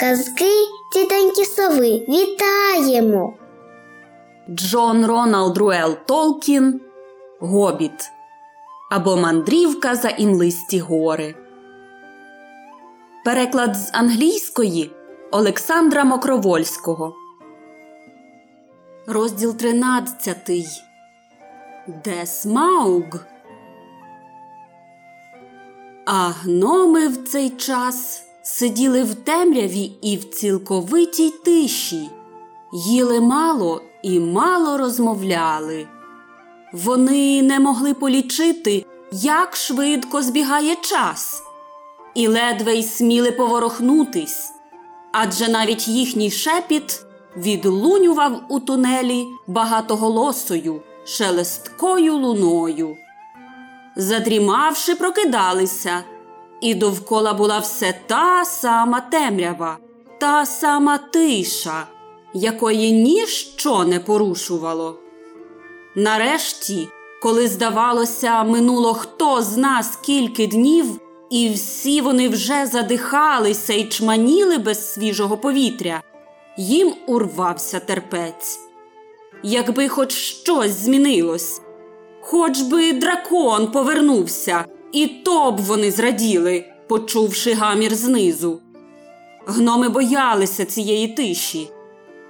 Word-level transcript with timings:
Казки 0.00 0.50
тітеньки 0.92 1.44
сови 1.44 2.04
вітаємо. 2.08 3.34
Джон 4.50 5.06
Роналд 5.06 5.58
Руел 5.58 5.96
Толкін 6.06 6.80
Гобіт 7.40 8.10
або 8.90 9.16
Мандрівка 9.16 9.94
за 9.94 10.08
інлисті 10.08 10.80
гори. 10.80 11.34
Переклад 13.24 13.76
з 13.76 13.90
англійської 13.94 14.90
Олександра 15.30 16.04
Мокровольського. 16.04 17.14
Розділ 19.06 19.56
тринадцятий. 19.56 20.66
Де 22.04 22.26
Смауг. 22.26 23.24
А 26.06 26.28
гноми 26.28 27.08
в 27.08 27.28
цей 27.28 27.50
час 27.50 28.29
сиділи 28.42 29.02
в 29.02 29.14
темряві 29.14 29.92
і 30.02 30.16
в 30.16 30.24
цілковитій 30.24 31.30
тиші, 31.44 32.10
їли 32.72 33.20
мало 33.20 33.82
і 34.02 34.20
мало 34.20 34.78
розмовляли. 34.78 35.86
Вони 36.72 37.42
не 37.42 37.60
могли 37.60 37.94
полічити, 37.94 38.84
як 39.12 39.56
швидко 39.56 40.22
збігає 40.22 40.76
час, 40.76 41.42
і 42.14 42.28
ледве 42.28 42.74
й 42.74 42.82
сміли 42.82 43.32
поворохнутись, 43.32 44.52
адже 45.12 45.48
навіть 45.48 45.88
їхній 45.88 46.30
шепіт 46.30 47.04
відлунював 47.36 48.40
у 48.48 48.60
тунелі 48.60 49.26
багатоголосою, 49.46 50.82
шелесткою 51.04 52.16
луною. 52.16 52.96
Задрімавши, 53.96 54.94
прокидалися, 54.94 56.04
і 56.60 56.74
довкола 56.74 57.32
була 57.32 57.58
все 57.58 57.94
та 58.06 58.44
сама 58.44 59.00
темрява, 59.00 59.78
та 60.18 60.46
сама 60.46 60.98
тиша, 60.98 61.86
якої 62.34 62.92
ніщо 62.92 63.84
не 63.84 64.00
порушувало. 64.00 64.98
Нарешті, 65.96 66.88
коли, 67.22 67.48
здавалося, 67.48 68.44
минуло 68.44 68.94
хто 68.94 69.42
з 69.42 69.56
нас 69.56 69.96
кілька 69.96 70.46
днів, 70.46 71.00
і 71.30 71.50
всі 71.50 72.00
вони 72.00 72.28
вже 72.28 72.66
задихалися 72.66 73.72
і 73.72 73.84
чманіли 73.84 74.58
без 74.58 74.92
свіжого 74.92 75.36
повітря, 75.36 76.02
їм 76.56 76.94
урвався 77.06 77.80
терпець. 77.80 78.58
Якби 79.42 79.88
хоч 79.88 80.12
щось 80.12 80.70
змінилось, 80.70 81.60
хоч 82.20 82.60
би 82.60 82.92
дракон 82.92 83.66
повернувся, 83.66 84.64
і 84.92 85.06
то 85.06 85.52
б 85.52 85.60
вони 85.60 85.90
зраділи, 85.90 86.64
почувши 86.88 87.52
гамір 87.52 87.94
знизу. 87.94 88.60
Гноми 89.46 89.88
боялися 89.88 90.64
цієї 90.64 91.08
тиші, 91.08 91.70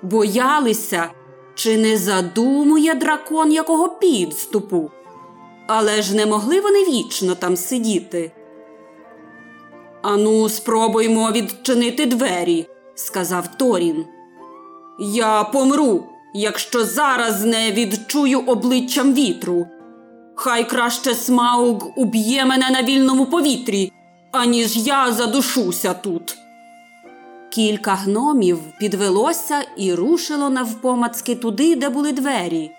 боялися, 0.02 1.10
чи 1.54 1.78
не 1.78 1.96
задумує 1.96 2.94
дракон 2.94 3.52
якого 3.52 3.88
підступу, 3.88 4.90
але 5.66 6.02
ж 6.02 6.16
не 6.16 6.26
могли 6.26 6.60
вони 6.60 6.84
вічно 6.84 7.34
там 7.34 7.56
сидіти. 7.56 8.32
Ану, 10.02 10.48
спробуймо 10.48 11.32
відчинити 11.32 12.06
двері, 12.06 12.66
сказав 12.94 13.56
Торін. 13.56 14.04
Я 14.98 15.44
помру, 15.44 16.04
якщо 16.34 16.84
зараз 16.84 17.44
не 17.44 17.72
відчую 17.72 18.40
обличчям 18.40 19.14
вітру. 19.14 19.66
Хай 20.42 20.68
краще 20.68 21.14
смауг 21.14 21.92
уб'є 21.96 22.44
мене 22.44 22.70
на 22.70 22.82
вільному 22.82 23.26
повітрі, 23.26 23.92
аніж 24.32 24.76
я 24.76 25.12
задушуся 25.12 25.94
тут. 25.94 26.36
Кілька 27.50 27.94
гномів 27.94 28.58
підвелося 28.78 29.64
і 29.76 29.94
рушило 29.94 30.50
навпомацки 30.50 31.34
туди, 31.34 31.76
де 31.76 31.88
були 31.88 32.12
двері. 32.12 32.70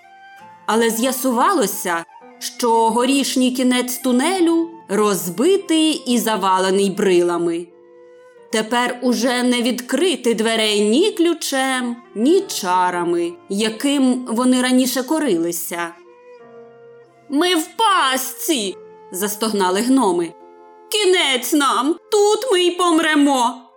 Але 0.65 0.89
з'ясувалося, 0.89 2.05
що 2.39 2.89
горішній 2.89 3.51
кінець 3.51 3.97
тунелю 3.97 4.69
розбитий 4.89 6.03
і 6.07 6.17
завалений 6.17 6.89
брилами. 6.89 7.67
Тепер 8.51 8.99
уже 9.01 9.43
не 9.43 9.61
відкрити 9.61 10.33
дверей 10.33 10.89
ні 10.89 11.11
ключем, 11.11 11.95
ні 12.15 12.41
чарами, 12.41 13.33
яким 13.49 14.25
вони 14.29 14.61
раніше 14.61 15.03
корилися. 15.03 16.00
Ми 17.33 17.55
в 17.55 17.67
пастці. 17.77 18.75
застогнали 19.11 19.81
гноми. 19.81 20.33
Кінець 20.91 21.53
нам, 21.53 21.95
тут 22.11 22.51
ми 22.51 22.61
й 22.61 22.71
помремо. 22.71 23.69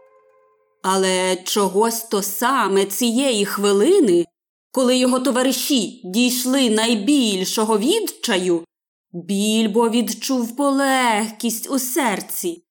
Але 0.82 1.36
чогось 1.36 2.02
то 2.02 2.22
саме 2.22 2.84
цієї 2.86 3.44
хвилини, 3.44 4.24
коли 4.72 4.96
його 4.96 5.20
товариші 5.20 6.00
дійшли 6.04 6.70
найбільшого 6.70 7.78
відчаю, 7.78 8.64
більбо 9.12 9.88
відчув 9.88 10.56
полегкість 10.56 11.70
у 11.70 11.78
серці. 11.78 12.64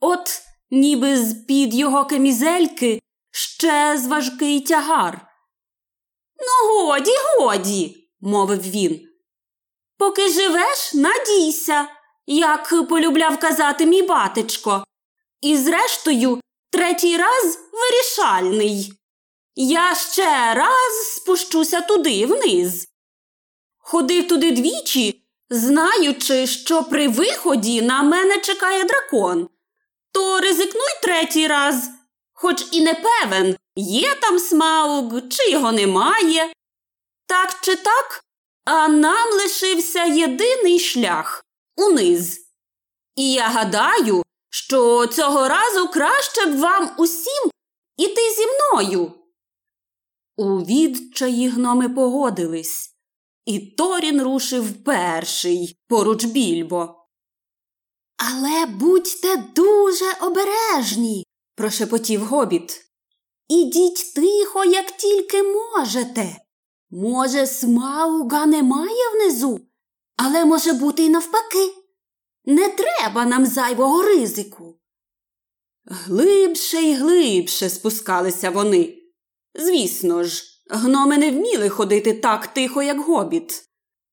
От 0.00 0.42
ніби 0.70 1.16
з 1.16 1.34
під 1.34 1.74
його 1.74 2.04
камізельки 2.04 3.00
ще 3.30 3.96
важкий 4.08 4.60
тягар. 4.60 5.28
Ну, 6.38 6.84
годі, 6.86 7.12
годі, 7.38 7.96
мовив 8.20 8.60
він. 8.60 9.05
Поки 9.98 10.28
живеш, 10.28 10.94
надійся, 10.94 11.88
як 12.26 12.88
полюбляв 12.88 13.38
казати 13.38 13.86
мій 13.86 14.02
батечко. 14.02 14.84
І, 15.40 15.56
зрештою, 15.56 16.40
третій 16.70 17.16
раз 17.16 17.58
вирішальний. 17.72 18.92
Я 19.54 19.94
ще 19.94 20.54
раз 20.54 21.14
спущуся 21.14 21.80
туди 21.80 22.26
вниз. 22.26 22.88
Ходив 23.78 24.28
туди 24.28 24.50
двічі, 24.50 25.22
знаючи, 25.50 26.46
що 26.46 26.82
при 26.82 27.08
виході 27.08 27.82
на 27.82 28.02
мене 28.02 28.38
чекає 28.38 28.84
дракон. 28.84 29.48
То 30.12 30.40
ризикнуй 30.40 31.00
третій 31.02 31.46
раз, 31.46 31.90
хоч 32.32 32.66
і 32.72 32.80
не 32.80 32.94
певен, 32.94 33.56
є 33.76 34.14
там 34.14 34.38
смауг, 34.38 35.12
чи 35.30 35.50
його 35.50 35.72
немає. 35.72 36.52
Так 37.26 37.58
чи 37.60 37.76
так, 37.76 38.24
а 38.66 38.88
нам 38.88 39.32
лишився 39.32 40.04
єдиний 40.04 40.78
шлях 40.78 41.44
униз. 41.76 42.40
І 43.14 43.32
я 43.32 43.48
гадаю, 43.48 44.22
що 44.50 45.06
цього 45.06 45.48
разу 45.48 45.88
краще 45.88 46.46
б 46.46 46.58
вам 46.58 46.90
усім 46.98 47.50
іти 47.96 48.22
зі 48.36 48.44
мною. 48.46 49.12
У 50.36 50.58
відчаї 50.58 51.48
гноми 51.48 51.88
погодились, 51.88 52.90
і 53.44 53.58
Торін 53.58 54.22
рушив 54.22 54.84
перший 54.84 55.76
поруч 55.88 56.24
більбо. 56.24 57.06
Але 58.16 58.66
будьте 58.66 59.36
дуже 59.36 60.12
обережні, 60.20 61.26
прошепотів 61.54 62.24
гобіт. 62.24 62.82
Ідіть 63.48 64.14
тихо, 64.14 64.64
як 64.64 64.96
тільки 64.96 65.42
можете. 65.42 66.45
Може, 66.90 67.46
смауга 67.46 68.46
немає 68.46 69.10
внизу, 69.14 69.60
але 70.16 70.44
може 70.44 70.72
бути 70.72 71.02
й 71.02 71.08
навпаки. 71.08 71.74
Не 72.44 72.68
треба 72.68 73.24
нам 73.24 73.46
зайвого 73.46 74.02
ризику. 74.02 74.80
Глибше 75.84 76.76
й 76.76 76.94
глибше 76.94 77.70
спускалися 77.70 78.50
вони. 78.50 78.94
Звісно 79.54 80.24
ж, 80.24 80.44
гноми 80.70 81.18
не 81.18 81.30
вміли 81.30 81.68
ходити 81.68 82.14
так 82.14 82.46
тихо, 82.46 82.82
як 82.82 83.00
гобіт. 83.00 83.62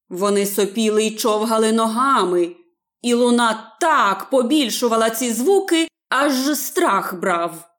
Вони 0.10 0.46
сопіли 0.46 1.04
й 1.04 1.16
човгали 1.16 1.72
ногами, 1.72 2.56
і 3.02 3.14
луна 3.14 3.78
так 3.82 4.30
побільшувала 4.30 5.10
ці 5.10 5.34
звуки, 5.34 5.88
аж 6.10 6.58
страх 6.58 7.20
брав. 7.20 7.70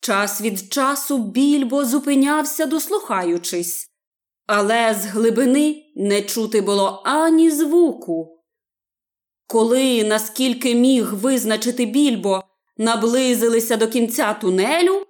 Час 0.00 0.40
від 0.40 0.72
часу 0.72 1.18
більбо 1.18 1.84
зупинявся, 1.84 2.66
дослухаючись, 2.66 3.90
але 4.46 4.94
з 4.94 5.06
глибини 5.06 5.92
не 5.96 6.22
чути 6.22 6.60
було 6.60 7.02
ані 7.04 7.50
звуку. 7.50 8.44
Коли, 9.46 10.04
наскільки 10.04 10.74
міг 10.74 11.14
визначити 11.14 11.86
більбо, 11.86 12.42
наблизилися 12.76 13.76
до 13.76 13.88
кінця 13.88 14.34
тунелю, 14.34 15.06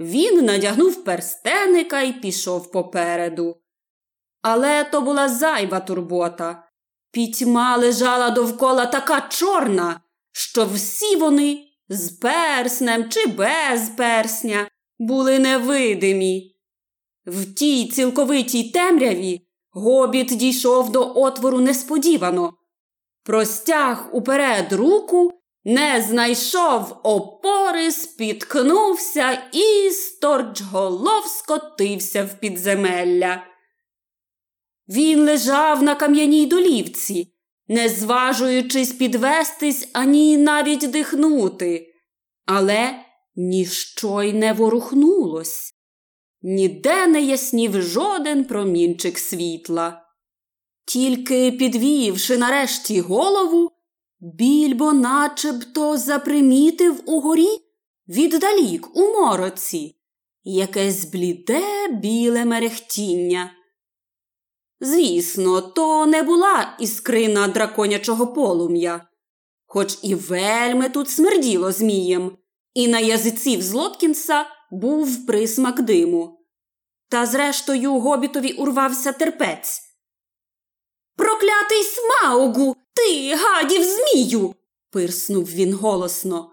він 0.00 0.44
надягнув 0.44 1.04
перстеника 1.04 2.02
і 2.02 2.12
пішов 2.12 2.72
попереду. 2.72 3.56
Але 4.42 4.84
то 4.84 5.00
була 5.00 5.28
зайва 5.28 5.80
турбота. 5.80 6.66
Пітьма 7.12 7.76
лежала 7.76 8.30
довкола 8.30 8.86
така 8.86 9.20
чорна, 9.20 10.00
що 10.32 10.66
всі 10.66 11.16
вони 11.16 11.64
з 11.88 12.10
перснем 12.10 13.08
чи 13.08 13.26
без 13.26 13.88
персня 13.88 14.68
були 14.98 15.38
невидимі. 15.38 16.59
В 17.30 17.54
тій 17.54 17.88
цілковитій 17.88 18.70
темряві 18.70 19.46
гобіт 19.72 20.26
дійшов 20.26 20.92
до 20.92 21.12
отвору 21.16 21.60
несподівано, 21.60 22.54
простяг 23.24 24.08
уперед 24.12 24.72
руку 24.72 25.32
не 25.64 26.04
знайшов 26.08 27.00
опори, 27.02 27.90
спіткнувся 27.90 29.42
і 29.52 29.90
сторчголов 29.90 31.26
скотився 31.26 32.24
в 32.24 32.40
підземелля. 32.40 33.42
Він 34.88 35.20
лежав 35.20 35.82
на 35.82 35.94
кам'яній 35.94 36.46
долівці, 36.46 37.34
не 37.68 37.88
зважуючись 37.88 38.92
підвестись 38.92 39.88
ані 39.92 40.36
навіть 40.36 40.90
дихнути, 40.90 41.86
але 42.46 42.94
ніщо 43.36 44.22
й 44.22 44.32
не 44.32 44.52
ворухнулось. 44.52 45.79
Ніде 46.42 47.06
не 47.06 47.20
яснів 47.20 47.82
жоден 47.82 48.44
промінчик 48.44 49.18
світла. 49.18 50.02
Тільки 50.84 51.52
підвівши 51.52 52.38
нарешті 52.38 53.00
голову, 53.00 53.70
більбо 54.20 54.92
начебто 54.92 55.96
запримітив 55.96 57.02
угорі 57.06 57.48
віддалік 58.08 58.96
у 58.96 59.00
мороці 59.00 59.96
якесь 60.44 61.04
бліде 61.04 61.88
біле 61.88 62.44
мерехтіння. 62.44 63.50
Звісно, 64.80 65.60
то 65.60 66.06
не 66.06 66.22
була 66.22 66.76
іскрина 66.80 67.48
драконячого 67.48 68.26
полум'я, 68.26 69.06
хоч 69.66 69.98
і 70.02 70.14
вельми 70.14 70.88
тут 70.88 71.10
смерділо 71.10 71.72
змієм, 71.72 72.36
і 72.74 72.88
на 72.88 73.00
язиці 73.00 73.56
в 73.56 73.62
Злоткінса 73.62 74.46
був 74.70 75.26
присмак 75.26 75.82
диму. 75.82 76.46
Та, 77.08 77.26
зрештою, 77.26 77.92
гобітові 77.92 78.52
урвався 78.52 79.12
терпець. 79.12 79.82
Проклятий 81.16 81.82
смаугу, 81.82 82.76
ти 82.94 83.34
гадів 83.34 83.84
змію. 83.84 84.54
пирснув 84.90 85.44
він 85.44 85.74
голосно. 85.74 86.50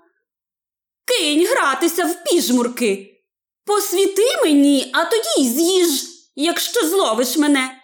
Кинь 1.06 1.46
гратися 1.48 2.06
в 2.06 2.24
піжмурки. 2.24 3.14
Посвіти 3.66 4.26
мені, 4.44 4.92
а 4.94 5.06
тоді 5.06 5.50
з'їж, 5.50 6.04
якщо 6.36 6.88
зловиш 6.88 7.38
мене. 7.38 7.82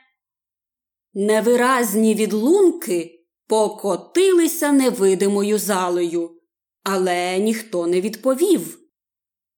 Невиразні 1.13 2.15
відлунки 2.15 3.25
покотилися 3.47 4.71
невидимою 4.71 5.59
залою, 5.59 6.41
але 6.83 7.39
ніхто 7.39 7.87
не 7.87 8.01
відповів. 8.01 8.82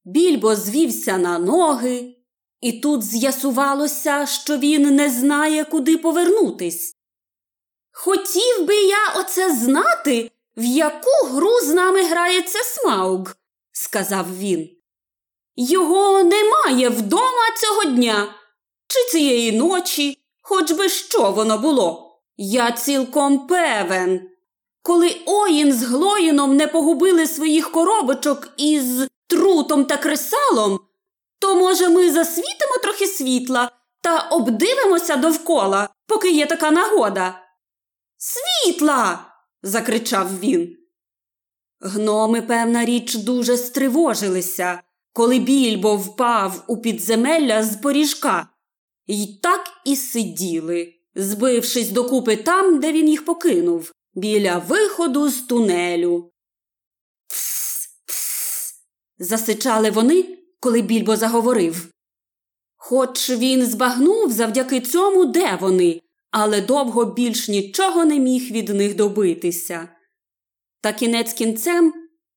Більбо 0.06 0.56
звівся 0.56 1.18
на 1.18 1.40
ноги, 1.40 2.16
і 2.62 2.72
тут 2.72 3.04
з'ясувалося, 3.04 4.26
що 4.26 4.58
він 4.58 4.96
не 4.96 5.10
знає, 5.10 5.64
куди 5.66 5.98
повернутись. 5.98 6.96
Хотів 7.92 8.66
би 8.68 8.76
я 8.76 9.14
оце 9.20 9.52
знати, 9.56 10.32
в 10.58 10.64
яку 10.64 11.28
гру 11.28 11.60
з 11.60 11.74
нами 11.74 12.04
грається 12.04 12.60
Смауг, 12.64 13.36
сказав 13.72 14.38
він. 14.38 14.70
Його 15.56 16.24
немає 16.24 16.90
вдома 16.90 17.52
цього 17.62 17.84
дня 17.84 18.36
чи 18.88 19.12
цієї 19.12 19.52
ночі, 19.52 20.18
хоч 20.42 20.72
би 20.72 20.90
що 20.90 21.32
воно 21.32 21.58
було. 21.58 22.20
Я 22.38 22.72
цілком 22.72 23.48
певен. 23.48 24.30
Коли 24.82 25.16
Оїн 25.26 25.74
з 25.74 25.84
Глоїном 25.84 26.56
не 26.58 26.68
погубили 26.68 27.28
своїх 27.28 27.72
коробочок 27.72 28.50
із 28.58 29.08
трутом 29.28 29.86
та 29.86 29.98
кресалом, 29.98 30.80
то, 31.40 31.56
може, 31.56 31.90
ми 31.90 32.12
засвітимо 32.12 32.78
трохи 32.84 33.08
світла 33.08 33.72
та 34.02 34.20
обдивимося 34.20 35.16
довкола, 35.16 35.90
поки 36.08 36.32
є 36.32 36.46
така 36.46 36.72
нагода. 36.72 37.42
Світла. 38.18 39.26
закричав 39.64 40.40
він. 40.40 40.78
Гноми, 41.82 42.42
певна 42.42 42.86
річ, 42.86 43.16
дуже 43.16 43.58
стривожилися, 43.58 44.82
коли 45.14 45.40
більбо 45.40 45.96
впав 45.96 46.64
у 46.68 46.78
підземелля 46.78 47.64
з 47.64 47.76
поріжка, 47.76 48.48
І 49.08 49.40
так 49.44 49.70
і 49.86 49.96
сиділи, 49.96 50.94
збившись 51.16 51.90
докупи 51.90 52.36
там, 52.36 52.80
де 52.80 52.92
він 52.92 53.10
їх 53.10 53.26
покинув, 53.26 53.92
біля 54.14 54.58
виходу 54.58 55.30
з 55.30 55.42
тунелю. 55.42 56.32
Засичали 59.20 59.92
вони, 59.92 60.38
коли 60.60 60.82
більбо 60.82 61.16
заговорив. 61.16 61.88
Хоч 62.78 63.30
він 63.30 63.66
збагнув 63.66 64.32
завдяки 64.32 64.82
цьому, 64.82 65.26
де 65.26 65.58
вони, 65.62 66.02
але 66.32 66.62
довго 66.62 67.06
більш 67.06 67.50
нічого 67.50 68.06
не 68.06 68.20
міг 68.20 68.52
від 68.52 68.70
них 68.70 68.96
добитися. 68.96 69.90
Та 70.82 70.94
кінець 70.94 71.34
кінцем, 71.34 71.94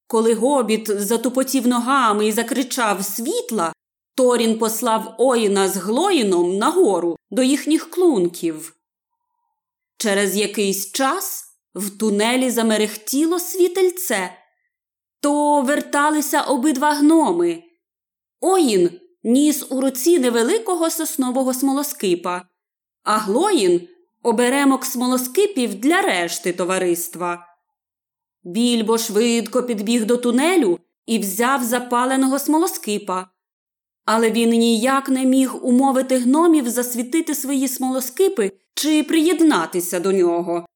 коли 0.07 0.35
гобіт 0.35 1.01
затупотів 1.01 1.67
ногами 1.67 2.27
і 2.27 2.33
закричав 2.33 3.05
світла, 3.05 3.73
Торін 4.15 4.59
послав 4.59 5.15
Оїна 5.19 5.69
з 5.69 5.77
Глоїном 5.77 6.57
нагору 6.57 7.17
до 7.31 7.43
їхніх 7.43 7.91
клунків. 7.91 8.75
Через 9.97 10.37
якийсь 10.37 10.93
час 10.93 11.45
в 11.75 11.99
тунелі 11.99 12.51
замерехтіло 12.51 13.39
світельце, 13.39 14.33
то 15.21 15.63
верталися 15.63 16.43
обидва 16.43 16.93
гноми. 16.93 17.63
Оїн 18.41 18.91
ніс 19.23 19.67
у 19.71 19.81
руці 19.81 20.19
невеликого 20.19 20.91
соснового 20.91 21.55
смолоскипа, 21.55 22.43
а 23.03 23.19
Глоїн 23.19 23.89
оберемок 24.23 24.85
смолоскипів 24.85 25.75
для 25.75 26.01
решти 26.03 26.53
товариства. 26.53 27.47
Більбо 28.45 28.99
швидко 28.99 29.63
підбіг 29.63 30.05
до 30.07 30.17
тунелю 30.17 30.79
і 31.07 31.19
взяв 31.19 31.65
запаленого 31.65 32.39
смолоскипа. 32.39 33.27
Але 34.05 34.31
він 34.31 34.51
ніяк 34.51 35.09
не 35.09 35.25
міг 35.25 35.67
умовити 35.67 36.19
гномів 36.19 36.69
засвітити 36.69 37.35
свої 37.35 37.69
смолоскипи 37.69 38.53
чи 38.75 39.03
приєднатися 39.03 40.01
до 40.01 40.13
нього. 40.13 40.67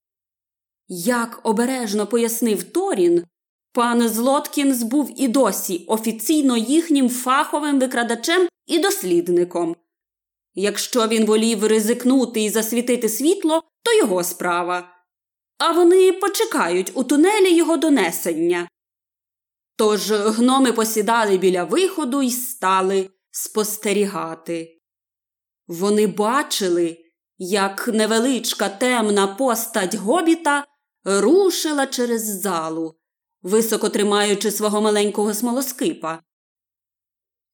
Як 0.89 1.41
обережно 1.43 2.07
пояснив 2.07 2.63
Торін, 2.63 3.25
пан 3.73 4.09
Злоткінс 4.09 4.83
був 4.83 5.13
і 5.17 5.29
досі 5.29 5.85
офіційно 5.89 6.57
їхнім 6.57 7.09
фаховим 7.09 7.81
викрадачем 7.81 8.49
і 8.67 8.79
дослідником. 8.79 9.77
Якщо 10.55 11.09
він 11.09 11.27
волів 11.27 11.65
ризикнути 11.65 12.41
і 12.41 12.51
засвітити 12.51 13.09
світло, 13.09 13.63
то 13.83 13.93
його 13.93 14.25
справа. 14.25 14.89
А 15.59 15.73
вони 15.73 16.13
почекають 16.13 16.93
у 16.95 17.05
тунелі 17.05 17.55
його 17.57 17.77
донесення. 17.77 18.69
Тож 19.77 20.11
гноми 20.11 20.73
посідали 20.73 21.39
біля 21.39 21.65
виходу 21.65 22.23
і 22.23 22.31
стали 22.31 23.11
спостерігати. 23.31 24.79
Вони 25.69 26.07
бачили, 26.07 26.99
як 27.39 27.89
невеличка 27.89 28.69
темна 28.69 29.27
постать 29.27 29.95
гобіта 29.95 30.65
рушила 31.05 31.87
через 31.87 32.41
залу, 32.41 32.95
високо 33.43 33.89
тримаючи 33.89 34.51
свого 34.51 34.81
маленького 34.81 35.35
смолоскипа. 35.35 36.23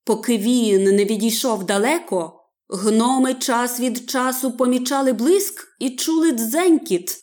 Поки 0.04 0.38
він 0.38 0.84
не 0.84 1.04
відійшов 1.04 1.64
далеко, 1.64 2.38
Гноми 2.70 3.34
час 3.34 3.80
від 3.80 4.10
часу 4.10 4.56
помічали 4.56 5.12
блиск 5.12 5.76
і 5.78 5.90
чули 5.90 6.32
дзенькіт, 6.32 7.18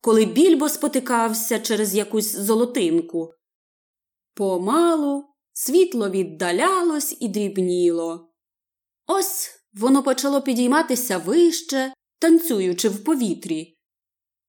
коли 0.00 0.24
більбо 0.24 0.68
спотикався 0.68 1.58
через 1.58 1.94
якусь 1.94 2.36
золотинку. 2.36 3.32
Помалу 4.34 5.24
світло 5.52 6.10
віддалялось 6.10 7.16
і 7.20 7.28
дрібніло. 7.28 8.32
Ось 9.06 9.50
воно 9.74 10.02
почало 10.02 10.42
підійматися 10.42 11.18
вище, 11.18 11.92
танцюючи 12.18 12.88
в 12.88 13.04
повітрі. 13.04 13.78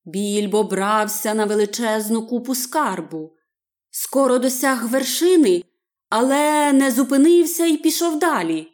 Більбо 0.05 0.63
брався 0.63 1.33
на 1.33 1.45
величезну 1.45 2.27
купу 2.27 2.55
скарбу. 2.55 3.36
Скоро 3.99 4.37
досяг 4.39 4.89
вершини, 4.89 5.63
але 6.09 6.73
не 6.73 6.91
зупинився 6.91 7.65
і 7.65 7.77
пішов 7.77 8.19
далі. 8.19 8.67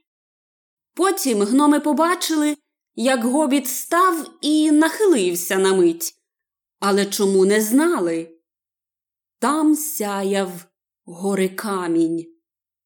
Потім 0.93 1.41
гноми 1.41 1.79
побачили, 1.79 2.57
як 2.95 3.23
гобіт 3.23 3.67
став 3.67 4.29
і 4.41 4.71
нахилився 4.71 5.57
на 5.57 5.73
мить. 5.73 6.13
Але 6.79 7.05
чому 7.05 7.45
не 7.45 7.61
знали? 7.61 8.37
Там 9.39 9.75
сяяв 9.75 10.51
гори 11.05 11.49
камінь, 11.49 12.25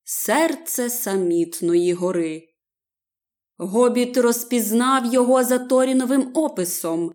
серце 0.03 0.89
самітної 0.89 1.93
гори. 1.93 2.49
Гобіт 3.57 4.17
розпізнав 4.17 5.13
його 5.13 5.43
за 5.43 5.59
Торіновим 5.59 6.31
описом, 6.33 7.13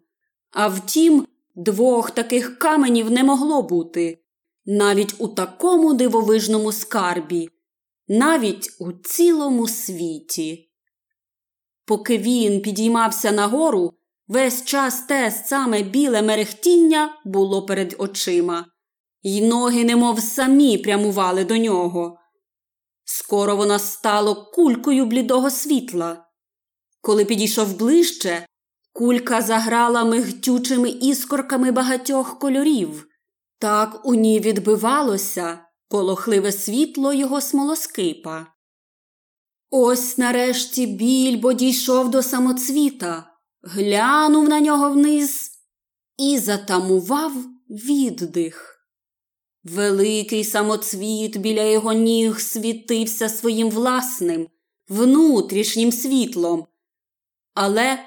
а 0.50 0.68
втім, 0.68 1.26
двох 1.54 2.10
таких 2.10 2.58
каменів 2.58 3.10
не 3.10 3.24
могло 3.24 3.62
бути 3.62 4.21
навіть 4.66 5.14
у 5.18 5.28
такому 5.28 5.94
дивовижному 5.94 6.72
скарбі, 6.72 7.48
навіть 8.08 8.76
у 8.78 8.92
цілому 8.92 9.68
світі. 9.68 10.68
Поки 11.84 12.18
він 12.18 12.62
підіймався 12.62 13.32
нагору, 13.32 13.92
весь 14.28 14.64
час 14.64 15.00
те 15.00 15.30
саме 15.30 15.82
біле 15.82 16.22
мерехтіння 16.22 17.20
було 17.24 17.66
перед 17.66 17.94
очима, 17.98 18.66
й 19.22 19.40
ноги, 19.40 19.84
немов 19.84 20.20
самі 20.20 20.78
прямували 20.78 21.44
до 21.44 21.56
нього. 21.56 22.18
Скоро 23.04 23.56
воно 23.56 23.78
стало 23.78 24.50
кулькою 24.54 25.06
блідого 25.06 25.50
світла. 25.50 26.26
Коли 27.00 27.24
підійшов 27.24 27.76
ближче, 27.76 28.46
кулька 28.92 29.42
заграла 29.42 30.04
мигтючими 30.04 30.90
іскорками 30.90 31.70
багатьох 31.70 32.38
кольорів. 32.38 33.11
Так 33.62 34.00
у 34.04 34.14
ній 34.14 34.40
відбивалося 34.40 35.58
полохливе 35.88 36.52
світло 36.52 37.12
його 37.12 37.40
смолоскипа. 37.40 38.46
Ось 39.70 40.18
нарешті 40.18 40.86
більбо 40.86 41.52
дійшов 41.52 42.10
до 42.10 42.22
самоцвіта, 42.22 43.26
глянув 43.62 44.48
на 44.48 44.60
нього 44.60 44.90
вниз 44.90 45.50
і 46.18 46.38
затамував 46.38 47.32
віддих. 47.68 48.86
Великий 49.64 50.44
самоцвіт 50.44 51.36
біля 51.36 51.62
його 51.62 51.92
ніг 51.92 52.40
світився 52.40 53.28
своїм 53.28 53.70
власним, 53.70 54.48
внутрішнім 54.88 55.92
світлом, 55.92 56.66
але 57.54 57.98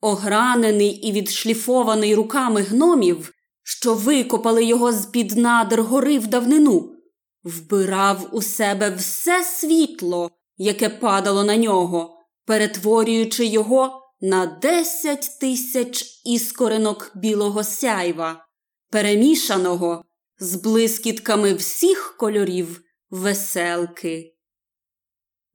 огранений 0.00 0.90
і 0.90 1.12
відшліфований 1.12 2.14
руками 2.14 2.62
гномів, 2.62 3.34
що 3.64 3.94
викопали 3.94 4.64
його 4.64 4.92
з 4.92 5.06
під 5.06 5.36
надр 5.36 5.80
гори 5.80 6.18
в 6.18 6.26
давнину, 6.26 6.96
вбирав 7.44 8.28
у 8.32 8.42
себе 8.42 8.90
все 8.90 9.44
світло, 9.44 10.30
яке 10.56 10.88
падало 10.88 11.44
на 11.44 11.56
нього, 11.56 12.18
перетворюючи 12.46 13.46
його 13.46 14.00
на 14.20 14.46
десять 14.46 15.38
тисяч 15.40 16.22
іскоринок 16.24 17.12
білого 17.14 17.64
сяйва, 17.64 18.46
перемішаного 18.90 20.04
з 20.38 20.54
блискітками 20.54 21.54
всіх 21.54 22.16
кольорів 22.18 22.82
веселки. 23.10 24.34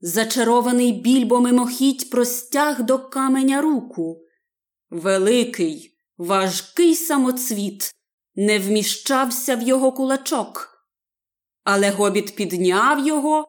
Зачарований 0.00 0.92
більбо 0.92 1.40
мимохідь 1.40 2.10
простяг 2.10 2.82
до 2.82 2.98
каменя 2.98 3.60
руку. 3.60 4.20
Великий, 4.90 5.98
важкий 6.16 6.94
самоцвіт 6.94 7.94
не 8.40 8.58
вміщався 8.58 9.56
в 9.56 9.62
його 9.62 9.92
кулачок. 9.92 10.68
Але 11.64 11.90
гобіт 11.90 12.36
підняв 12.36 13.06
його 13.06 13.48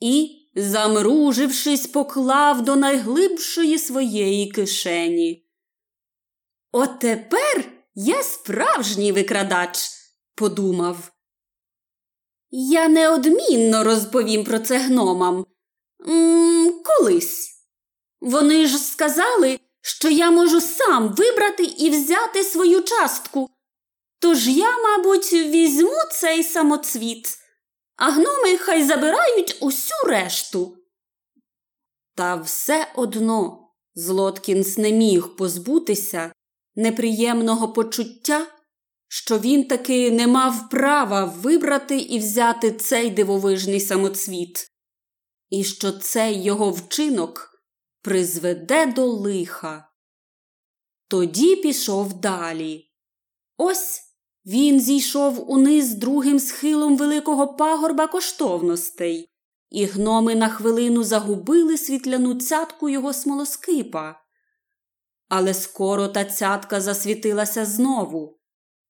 і, 0.00 0.30
замружившись, 0.54 1.86
поклав 1.86 2.62
до 2.64 2.76
найглибшої 2.76 3.78
своєї 3.78 4.50
кишені. 4.50 5.48
Отепер 6.72 7.64
я 7.94 8.22
справжній 8.22 9.12
викрадач, 9.12 9.90
подумав. 10.34 11.12
Я 12.50 12.88
неодмінно 12.88 13.84
розповім 13.84 14.44
про 14.44 14.58
це 14.58 14.78
гномам. 14.78 15.46
М 16.08 16.82
колись. 16.84 17.48
Вони 18.20 18.66
ж 18.66 18.78
сказали, 18.78 19.60
що 19.80 20.08
я 20.08 20.30
можу 20.30 20.60
сам 20.60 21.14
вибрати 21.14 21.64
і 21.64 21.90
взяти 21.90 22.44
свою 22.44 22.82
частку. 22.82 23.50
Тож 24.22 24.48
я, 24.48 24.78
мабуть, 24.78 25.32
візьму 25.32 25.96
цей 26.12 26.42
самоцвіт, 26.42 27.38
а 27.96 28.10
гноми 28.10 28.58
хай 28.58 28.84
забирають 28.84 29.56
усю 29.60 29.94
решту. 30.06 30.76
Та 32.14 32.36
все 32.36 32.92
одно 32.94 33.68
Злоткінс 33.94 34.78
не 34.78 34.92
міг 34.92 35.36
позбутися 35.36 36.32
неприємного 36.74 37.72
почуття, 37.72 38.46
що 39.08 39.38
він 39.38 39.68
таки 39.68 40.10
не 40.10 40.26
мав 40.26 40.70
права 40.70 41.24
вибрати 41.24 41.98
і 41.98 42.18
взяти 42.18 42.72
цей 42.72 43.10
дивовижний 43.10 43.80
самоцвіт, 43.80 44.66
і 45.50 45.64
що 45.64 45.92
цей 45.92 46.42
його 46.42 46.70
вчинок 46.70 47.50
призведе 48.02 48.86
до 48.86 49.06
лиха. 49.06 49.88
Тоді 51.08 51.56
пішов 51.56 52.20
далі. 52.20 52.90
Ось 53.56 54.11
він 54.46 54.80
зійшов 54.80 55.50
униз 55.50 55.94
другим 55.94 56.40
схилом 56.40 56.96
великого 56.96 57.54
пагорба 57.54 58.06
коштовностей, 58.06 59.28
і 59.70 59.84
гноми 59.84 60.34
на 60.34 60.48
хвилину 60.48 61.04
загубили 61.04 61.78
світляну 61.78 62.34
цятку 62.34 62.88
його 62.88 63.12
смолоскипа. 63.12 64.16
Але 65.28 65.54
скоро 65.54 66.08
та 66.08 66.24
цятка 66.24 66.80
засвітилася 66.80 67.64
знову, 67.64 68.38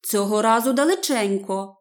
цього 0.02 0.42
разу 0.42 0.73
далеченько. 0.73 1.76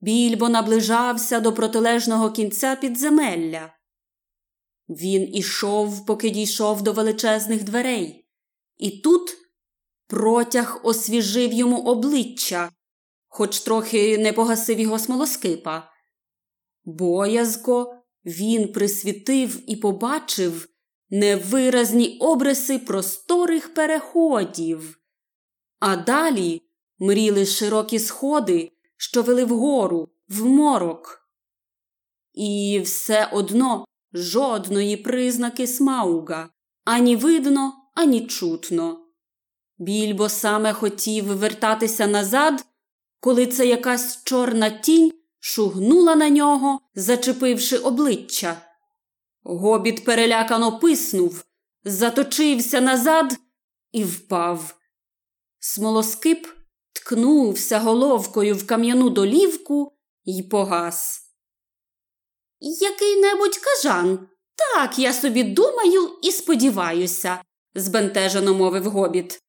Більбо 0.00 0.48
наближався 0.48 1.40
до 1.40 1.52
протилежного 1.52 2.30
кінця 2.30 2.76
підземелля. 2.76 3.72
Він 4.88 5.34
ішов, 5.34 6.06
поки 6.06 6.30
дійшов 6.30 6.82
до 6.82 6.92
величезних 6.92 7.64
дверей, 7.64 8.28
і 8.76 8.90
тут 8.90 9.36
протяг 10.06 10.80
освіжив 10.84 11.52
йому 11.52 11.82
обличчя, 11.82 12.70
хоч 13.38 13.60
трохи 13.60 14.18
не 14.18 14.32
погасив 14.32 14.80
його 14.80 14.98
смолоскипа. 14.98 15.90
Боязко 16.84 17.94
він 18.24 18.72
присвітив 18.72 19.70
і 19.70 19.76
побачив 19.76 20.68
невиразні 21.10 22.18
обриси 22.20 22.78
просторих 22.78 23.74
переходів, 23.74 25.00
а 25.78 25.96
далі 25.96 26.62
мріли 26.98 27.46
широкі 27.46 27.98
сходи, 27.98 28.72
що 28.96 29.22
вели 29.22 29.44
вгору, 29.44 30.08
в 30.28 30.44
морок. 30.44 31.28
І 32.34 32.80
все 32.84 33.28
одно 33.32 33.84
жодної 34.12 34.96
признаки 34.96 35.66
смауга, 35.66 36.48
ані 36.84 37.16
видно, 37.16 37.72
ані 37.94 38.26
чутно. 38.26 39.06
Більбо 39.78 40.28
саме 40.28 40.72
хотів 40.72 41.24
вертатися 41.24 42.06
назад, 42.06 42.64
коли 43.20 43.46
це 43.46 43.66
якась 43.66 44.24
чорна 44.24 44.70
тінь 44.70 45.12
шугнула 45.40 46.14
на 46.16 46.28
нього, 46.28 46.80
зачепивши 46.94 47.78
обличчя. 47.78 48.62
Гобіт 49.42 50.04
перелякано 50.04 50.78
писнув, 50.78 51.44
заточився 51.84 52.80
назад 52.80 53.36
і 53.92 54.04
впав. 54.04 54.74
Смолоскип 55.58 56.46
ткнувся 56.92 57.78
головкою 57.78 58.54
в 58.54 58.66
кам'яну 58.66 59.10
долівку 59.10 59.92
і 60.24 60.42
погас. 60.42 61.20
Який 62.60 63.16
небудь 63.16 63.58
кажан. 63.58 64.28
Так, 64.56 64.98
я 64.98 65.12
собі 65.12 65.42
думаю 65.42 66.18
і 66.22 66.32
сподіваюся, 66.32 67.42
збентежено 67.74 68.54
мовив 68.54 68.84
гобіт. 68.84 69.42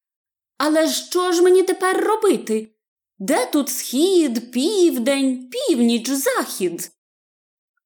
Але 0.57 0.87
що 0.87 1.31
ж 1.31 1.41
мені 1.41 1.63
тепер 1.63 2.03
робити? 2.03 2.75
Де 3.19 3.45
тут 3.45 3.69
схід, 3.69 4.51
південь, 4.51 5.49
північ, 5.49 6.09
захід? 6.09 6.91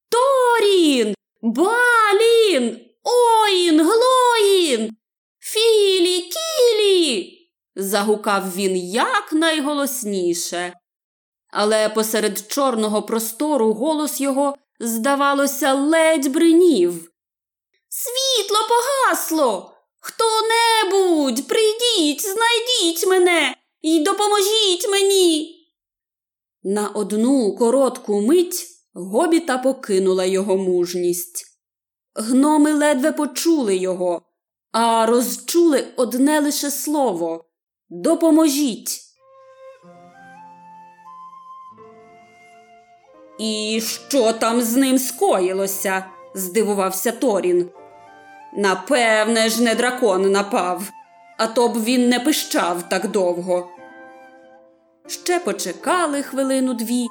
Торін, 0.08 1.14
Балін, 1.42 2.80
Оїн, 3.02 3.80
Глоїн, 3.80 4.96
Філі, 5.38 6.20
Кілі. 6.20 7.38
загукав 7.76 8.54
він 8.56 8.76
якнайголосніше. 8.76 10.74
Але 11.48 11.88
посеред 11.88 12.44
чорного 12.48 13.02
простору 13.02 13.72
голос 13.72 14.20
його, 14.20 14.54
здавалося, 14.80 15.74
ледь 15.74 16.26
бринів. 16.28 17.10
Світло 17.88 18.58
погасло. 18.68 19.74
Хто 20.00 20.24
небудь, 20.42 21.48
прийдіть, 21.48 22.22
знайдіть 22.22 23.06
мене 23.06 23.54
і 23.84 24.00
допоможіть 24.00 24.88
мені. 24.90 25.56
На 26.62 26.88
одну 26.88 27.56
коротку 27.56 28.20
мить 28.20 28.66
гобіта 28.94 29.58
покинула 29.58 30.24
його 30.24 30.56
мужність. 30.56 31.44
Гноми 32.14 32.72
ледве 32.72 33.12
почули 33.12 33.76
його, 33.76 34.22
а 34.72 35.06
розчули 35.06 35.84
одне 35.96 36.40
лише 36.40 36.70
слово 36.70 37.44
Допоможіть. 37.88 39.00
І 43.38 43.82
що 43.84 44.32
там 44.32 44.62
з 44.62 44.76
ним 44.76 44.98
скоїлося? 44.98 46.04
здивувався 46.34 47.12
Торін. 47.12 47.70
Напевне 48.56 49.48
ж, 49.48 49.62
не 49.62 49.74
дракон 49.74 50.32
напав, 50.32 50.90
а 51.38 51.46
то 51.46 51.68
б 51.68 51.84
він 51.84 52.08
не 52.08 52.20
пищав 52.20 52.88
так 52.88 53.08
довго. 53.08 53.73
Ще 55.06 55.38
почекали 55.38 56.22
хвилину 56.22 56.74
дві, 56.74 57.06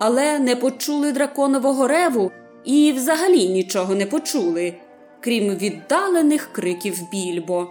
але 0.00 0.38
не 0.38 0.56
почули 0.56 1.12
драконового 1.12 1.88
реву 1.88 2.32
і 2.64 2.92
взагалі 2.92 3.48
нічого 3.48 3.94
не 3.94 4.06
почули, 4.06 4.74
крім 5.20 5.54
віддалених 5.54 6.52
криків 6.52 7.10
більбо. 7.10 7.68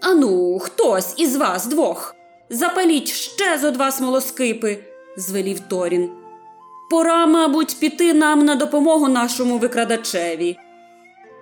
Ану, 0.00 0.58
хтось 0.58 1.14
із 1.16 1.36
вас 1.36 1.66
двох. 1.66 2.14
Запаліть 2.50 3.08
ще 3.08 3.58
зо 3.58 3.70
два 3.70 3.90
смолоскипи, 3.90 4.78
звелів 5.16 5.60
Торін. 5.60 6.10
Пора, 6.90 7.26
мабуть, 7.26 7.76
піти 7.80 8.14
нам 8.14 8.44
на 8.44 8.54
допомогу 8.54 9.08
нашому 9.08 9.58
викрадачеві. 9.58 10.58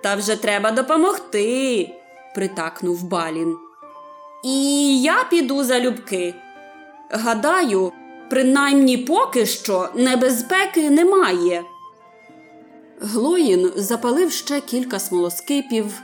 Та 0.03 0.15
вже 0.15 0.35
треба 0.35 0.71
допомогти, 0.71 1.89
притакнув 2.35 3.03
Балін. 3.03 3.57
І 4.43 5.01
я 5.01 5.23
піду 5.29 5.63
залюбки. 5.63 6.35
Гадаю, 7.11 7.91
принаймні 8.29 8.97
поки 8.97 9.45
що 9.45 9.89
небезпеки 9.95 10.89
немає. 10.89 11.63
Глоїн 13.01 13.71
запалив 13.75 14.31
ще 14.31 14.61
кілька 14.61 14.99
смолоскипів. 14.99 16.01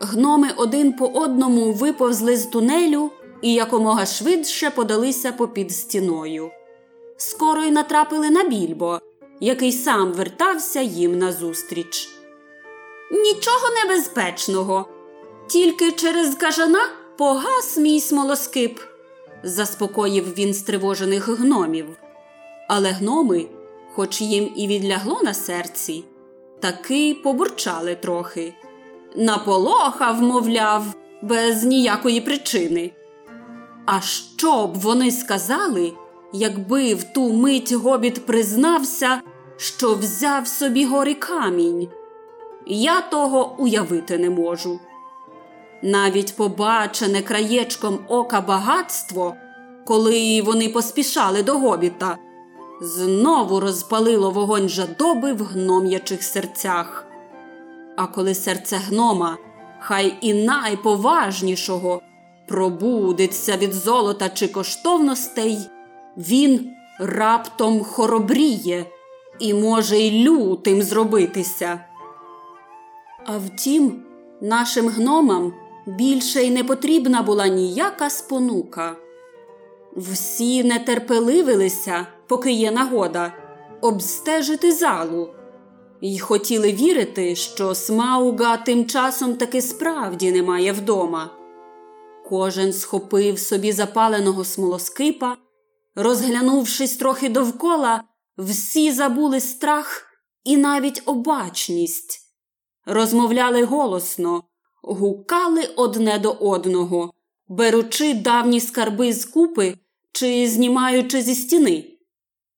Гноми 0.00 0.48
один 0.56 0.92
по 0.92 1.06
одному 1.06 1.72
виповзли 1.72 2.36
з 2.36 2.46
тунелю 2.46 3.10
і 3.42 3.54
якомога 3.54 4.06
швидше 4.06 4.70
подалися 4.70 5.32
попід 5.32 5.72
стіною. 5.72 6.50
Скоро 7.16 7.62
й 7.62 7.70
натрапили 7.70 8.30
на 8.30 8.44
більбо, 8.44 9.00
який 9.40 9.72
сам 9.72 10.12
вертався 10.12 10.80
їм 10.80 11.18
назустріч. 11.18 12.08
Нічого 13.10 13.66
небезпечного, 13.84 14.88
тільки 15.46 15.92
через 15.92 16.34
кажана 16.34 16.80
погас 17.18 17.76
мій 17.76 18.00
смолоскип, 18.00 18.80
заспокоїв 19.42 20.34
він 20.38 20.54
стривожених 20.54 21.28
гномів. 21.28 21.86
Але 22.68 22.90
гноми, 22.90 23.46
хоч 23.94 24.20
їм 24.20 24.52
і 24.56 24.66
відлягло 24.66 25.20
на 25.22 25.34
серці, 25.34 26.04
таки 26.60 27.14
побурчали 27.24 27.94
трохи. 27.94 28.54
Наполохав, 29.16 30.22
мовляв, 30.22 30.84
без 31.22 31.64
ніякої 31.64 32.20
причини. 32.20 32.92
А 33.86 34.00
що 34.00 34.66
б 34.66 34.74
вони 34.74 35.10
сказали, 35.10 35.92
якби 36.32 36.94
в 36.94 37.04
ту 37.04 37.32
мить 37.32 37.72
гобіт 37.72 38.26
признався, 38.26 39.20
що 39.56 39.94
взяв 39.94 40.48
собі 40.48 40.84
гори 40.84 41.14
камінь? 41.14 41.88
Я 42.66 43.00
того 43.00 43.56
уявити 43.58 44.18
не 44.18 44.30
можу. 44.30 44.80
Навіть 45.82 46.36
побачене 46.36 47.22
краєчком 47.22 47.98
ока 48.08 48.40
багатство, 48.40 49.34
коли 49.84 50.42
вони 50.42 50.68
поспішали 50.68 51.42
до 51.42 51.58
гобіта, 51.58 52.18
знову 52.80 53.60
розпалило 53.60 54.30
вогонь 54.30 54.68
жадоби 54.68 55.32
в 55.32 55.42
гном'ячих 55.42 56.22
серцях. 56.22 57.06
А 57.96 58.06
коли 58.06 58.34
серце 58.34 58.76
гнома, 58.76 59.36
хай 59.80 60.14
і 60.20 60.34
найповажнішого, 60.34 62.02
пробудеться 62.48 63.56
від 63.56 63.72
золота 63.72 64.28
чи 64.28 64.48
коштовностей, 64.48 65.58
він 66.16 66.70
раптом 66.98 67.80
хоробріє 67.84 68.86
і 69.38 69.54
може 69.54 69.98
й 69.98 70.28
лютим 70.28 70.82
зробитися. 70.82 71.80
А 73.26 73.38
втім, 73.38 74.02
нашим 74.40 74.88
гномам 74.88 75.52
більше 75.88 76.42
й 76.42 76.50
не 76.50 76.64
потрібна 76.64 77.22
була 77.22 77.48
ніяка 77.48 78.10
спонука. 78.10 78.96
Всі 79.96 80.64
нетерпеливилися, 80.64 82.06
поки 82.26 82.52
є 82.52 82.70
нагода, 82.70 83.32
обстежити 83.80 84.72
залу, 84.72 85.28
й 86.00 86.18
хотіли 86.18 86.72
вірити, 86.72 87.36
що 87.36 87.74
Смауга 87.74 88.56
тим 88.56 88.86
часом 88.86 89.34
таки 89.34 89.62
справді 89.62 90.32
немає 90.32 90.72
вдома. 90.72 91.30
Кожен 92.28 92.72
схопив 92.72 93.38
собі 93.38 93.72
запаленого 93.72 94.44
смолоскипа, 94.44 95.36
розглянувшись 95.94 96.96
трохи 96.96 97.28
довкола, 97.28 98.04
всі 98.38 98.92
забули 98.92 99.40
страх 99.40 100.06
і 100.44 100.56
навіть 100.56 101.02
обачність, 101.06 102.20
розмовляли 102.86 103.64
голосно, 103.64 104.42
гукали 104.94 105.70
одне 105.76 106.18
до 106.18 106.32
одного, 106.32 107.12
беручи 107.48 108.14
давні 108.14 108.60
скарби 108.60 109.12
з 109.12 109.24
купи 109.24 109.74
чи 110.12 110.48
знімаючи 110.48 111.22
зі 111.22 111.34
стіни. 111.34 111.84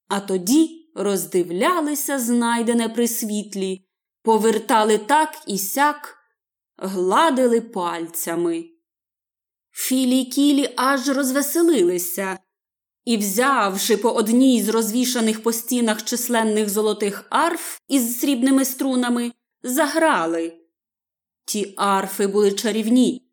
А 0.08 0.20
тоді 0.20 0.90
роздивлялися 0.94 2.18
знайдене 2.18 2.88
при 2.88 3.08
світлі, 3.08 3.84
повертали 4.22 4.98
так 4.98 5.38
і 5.46 5.58
сяк, 5.58 6.18
гладили 6.76 7.60
пальцями. 7.60 8.64
Філі 9.72 10.24
кілі 10.24 10.70
аж 10.76 11.08
розвеселилися 11.08 12.38
і, 13.04 13.16
взявши 13.16 13.96
по 13.96 14.10
одній 14.10 14.62
з 14.62 14.68
розвішаних 14.68 15.42
по 15.42 15.52
стінах 15.52 16.04
численних 16.04 16.68
золотих 16.68 17.24
арф 17.30 17.80
із 17.88 18.20
срібними 18.20 18.64
струнами, 18.64 19.32
заграли. 19.62 20.59
Ті 21.50 21.74
арфи 21.76 22.26
були 22.26 22.52
чарівні. 22.52 23.32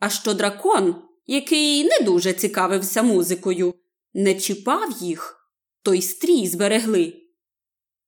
А 0.00 0.08
що 0.08 0.34
дракон, 0.34 0.94
який 1.26 1.84
не 1.84 2.00
дуже 2.00 2.32
цікавився 2.32 3.02
музикою, 3.02 3.74
не 4.14 4.34
чіпав 4.34 4.90
їх, 5.00 5.48
то 5.82 5.94
й 5.94 6.02
стрій 6.02 6.46
зберегли. 6.46 7.14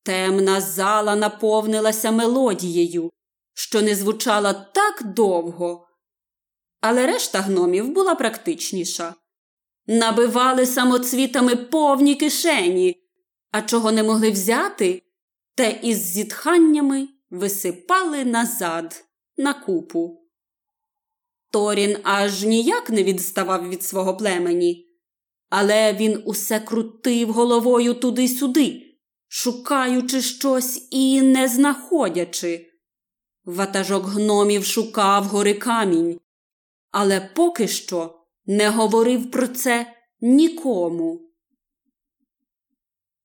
Темна 0.03 0.61
зала 0.61 1.17
наповнилася 1.17 2.11
мелодією, 2.11 3.11
що 3.55 3.83
не 3.83 3.95
звучала 3.95 4.53
так 4.53 5.03
довго. 5.15 5.89
Але 6.81 7.07
решта 7.07 7.41
гномів 7.41 7.89
була 7.89 8.15
практичніша. 8.15 9.15
Набивали 9.87 10.67
самоцвітами 10.67 11.57
повні 11.57 12.15
кишені, 12.15 12.97
а 13.51 13.63
чого 13.63 13.93
не 13.93 14.03
могли 14.03 14.31
взяти, 14.31 15.03
те 15.55 15.79
із 15.83 15.99
зітханнями 15.99 17.09
висипали 17.31 18.25
назад 18.25 19.05
на 19.37 19.55
купу. 19.55 20.21
Торін 21.51 21.97
аж 22.03 22.45
ніяк 22.45 22.91
не 22.91 23.03
відставав 23.03 23.69
від 23.69 23.83
свого 23.83 24.17
племені, 24.17 24.87
але 25.49 25.93
він 25.93 26.23
усе 26.25 26.61
крутив 26.61 27.33
головою 27.33 27.95
туди-сюди, 27.95 28.83
шукаючи 29.29 30.23
щось 30.23 30.89
і 30.91 31.23
не 31.23 31.49
знаходячи. 31.49 32.71
Ватажок 33.45 34.05
гномів 34.05 34.65
шукав 34.65 35.25
гори 35.25 35.55
камінь, 35.55 36.21
але 36.91 37.31
поки 37.35 37.69
що 37.69 38.19
не 38.47 38.69
говорив 38.69 39.31
про 39.31 39.49
це 39.49 39.95
нікому. 40.21 41.21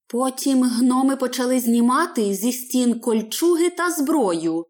Потім 0.08 0.64
гноми 0.64 1.16
почали 1.16 1.60
знімати 1.60 2.34
зі 2.34 2.52
стін 2.52 3.00
кольчуги 3.00 3.70
та 3.70 3.92
зброю. 3.92 4.66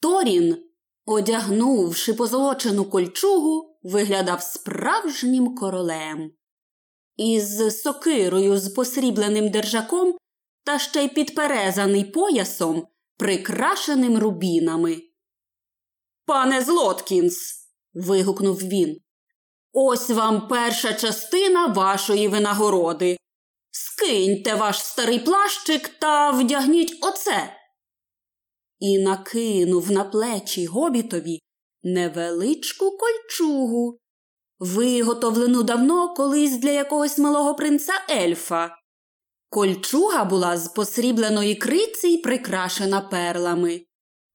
Торін, 0.00 0.64
одягнувши 1.06 2.14
позолочену 2.14 2.84
кольчугу, 2.84 3.78
виглядав 3.82 4.42
справжнім 4.42 5.54
королем. 5.54 6.30
Із 7.16 7.82
сокирою 7.82 8.58
з 8.58 8.68
посрібленим 8.68 9.50
держаком 9.50 10.14
та 10.64 10.78
ще 10.78 11.04
й 11.04 11.08
підперезаний 11.08 12.04
поясом, 12.04 12.86
прикрашеним 13.16 14.18
рубінами. 14.18 15.02
Пане 16.26 16.62
Злоткінс. 16.62 17.54
вигукнув 17.94 18.58
він. 18.58 19.00
Ось 19.72 20.10
вам 20.10 20.48
перша 20.48 20.92
частина 20.92 21.66
вашої 21.66 22.28
винагороди. 22.28 23.16
Скиньте 23.70 24.54
ваш 24.54 24.84
старий 24.84 25.18
плащик 25.18 25.88
та 25.88 26.30
вдягніть 26.30 26.98
оце. 27.02 27.57
І 28.78 28.98
накинув 28.98 29.90
на 29.90 30.04
плечі 30.04 30.66
гобітові 30.66 31.40
невеличку 31.82 32.98
кольчугу, 32.98 33.98
виготовлену 34.58 35.62
давно 35.62 36.14
колись 36.14 36.56
для 36.56 36.70
якогось 36.70 37.18
малого 37.18 37.54
принца 37.54 37.92
ельфа. 38.10 38.70
Кольчуга 39.50 40.24
була 40.24 40.58
з 40.58 40.68
посрібленої 40.68 41.54
криці 41.54 42.08
й 42.08 42.18
прикрашена 42.18 43.00
перлами, 43.00 43.82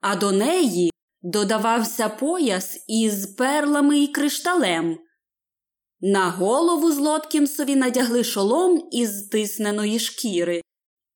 а 0.02 0.16
до 0.16 0.32
неї 0.32 0.92
додавався 1.22 2.10
пояс 2.10 2.86
із 2.88 3.28
перлами 3.28 4.00
й 4.00 4.08
кришталем. 4.08 4.98
На 6.02 6.30
голову 6.30 6.92
Злоткінсові 6.92 7.76
надягли 7.76 8.24
шолом 8.24 8.88
із 8.92 9.28
тисненої 9.28 10.00
шкіри, 10.00 10.62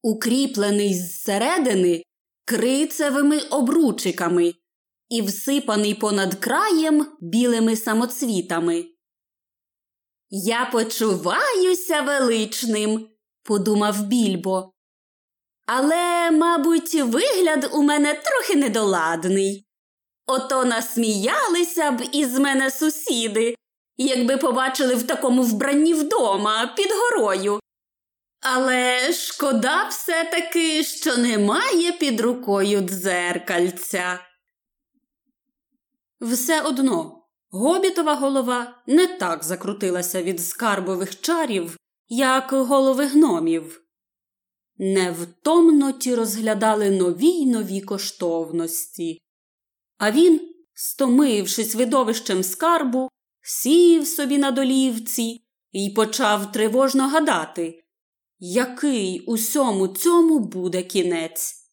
укріплений 0.02 0.94
зсередини 0.94 2.04
крицевими 2.48 3.40
обручиками 3.40 4.54
і 5.10 5.22
всипаний 5.22 5.96
понад 5.96 6.36
краєм 6.36 7.08
білими 7.22 7.76
самоцвітами. 7.76 8.86
Я 10.30 10.66
почуваюся 10.66 12.02
величним, 12.02 13.08
подумав 13.44 14.04
більбо. 14.04 14.72
Але, 15.66 16.32
мабуть, 16.32 16.96
вигляд 16.96 17.70
у 17.74 17.82
мене 17.82 18.14
трохи 18.14 18.56
недоладний. 18.56 19.68
Ото 20.26 20.66
насміялися 20.66 21.92
б 21.92 22.04
із 22.12 22.40
мене 22.40 22.72
сусіди, 22.72 23.56
якби 23.98 24.38
побачили 24.38 24.96
в 24.96 25.08
такому 25.08 25.44
вбранні 25.44 25.94
вдома 25.94 26.74
під 26.78 26.88
горою. 26.92 27.60
Але 28.40 29.14
шкода 29.14 29.88
все 29.88 30.24
таки, 30.24 30.84
що 30.84 31.18
немає 31.18 31.92
під 31.92 32.22
рукою 32.22 32.82
дзеркальця. 32.82 34.20
Все 36.22 36.62
одно 36.62 37.24
гобітова 37.50 38.16
голова 38.16 38.84
не 38.88 39.08
так 39.08 39.44
закрутилася 39.44 40.24
від 40.24 40.42
скарбових 40.42 41.22
чарів, 41.22 41.78
як 42.08 42.52
голови 42.52 43.06
гномів. 43.06 43.82
Невтомно 44.78 45.92
ті 45.92 46.16
розглядали 46.16 46.90
нові 46.92 47.28
й 47.28 47.46
нові 47.46 47.82
коштовності. 47.82 49.20
А 49.98 50.12
він, 50.12 50.54
стомившись 50.74 51.76
видовищем 51.76 52.44
скарбу, 52.44 53.10
сів 53.42 54.08
собі 54.08 54.38
на 54.38 54.52
долівці 54.52 55.42
і 55.72 55.90
почав 55.90 56.52
тривожно 56.52 57.08
гадати, 57.08 57.84
який 58.40 59.20
усьому 59.20 59.88
цьому 59.88 60.40
буде 60.40 60.84
кінець. 60.84 61.68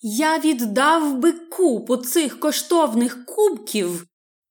Я 0.00 0.38
віддав 0.38 1.18
би 1.18 1.32
купу 1.32 1.96
цих 1.96 2.40
коштовних 2.40 3.24
кубків, 3.26 4.06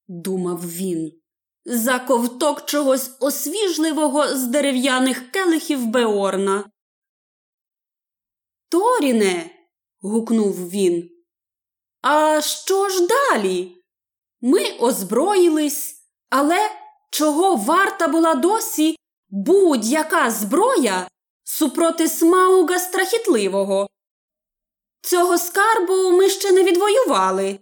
думав 0.07 0.71
він, 0.71 1.21
за 1.65 1.99
ковток 1.99 2.65
чогось 2.65 3.11
освіжливого 3.19 4.35
з 4.35 4.43
дерев'яних 4.47 5.31
келихів 5.31 5.85
Беорна. 5.85 6.71
Торіне. 8.69 9.49
гукнув 10.01 10.69
він. 10.69 11.09
А 12.01 12.41
що 12.41 12.89
ж 12.89 13.07
далі? 13.07 13.83
Ми 14.41 14.71
озброїлись, 14.79 15.95
але 16.29 16.57
чого 17.09 17.55
варта 17.55 18.07
була 18.07 18.35
досі 18.35 18.97
будь-яка 19.29 20.31
зброя 20.31 21.07
супроти 21.43 22.07
смауга 22.07 22.79
страхітливого? 22.79 23.87
Цього 25.01 25.37
скарбу 25.37 26.11
ми 26.11 26.29
ще 26.29 26.51
не 26.51 26.63
відвоювали. 26.63 27.59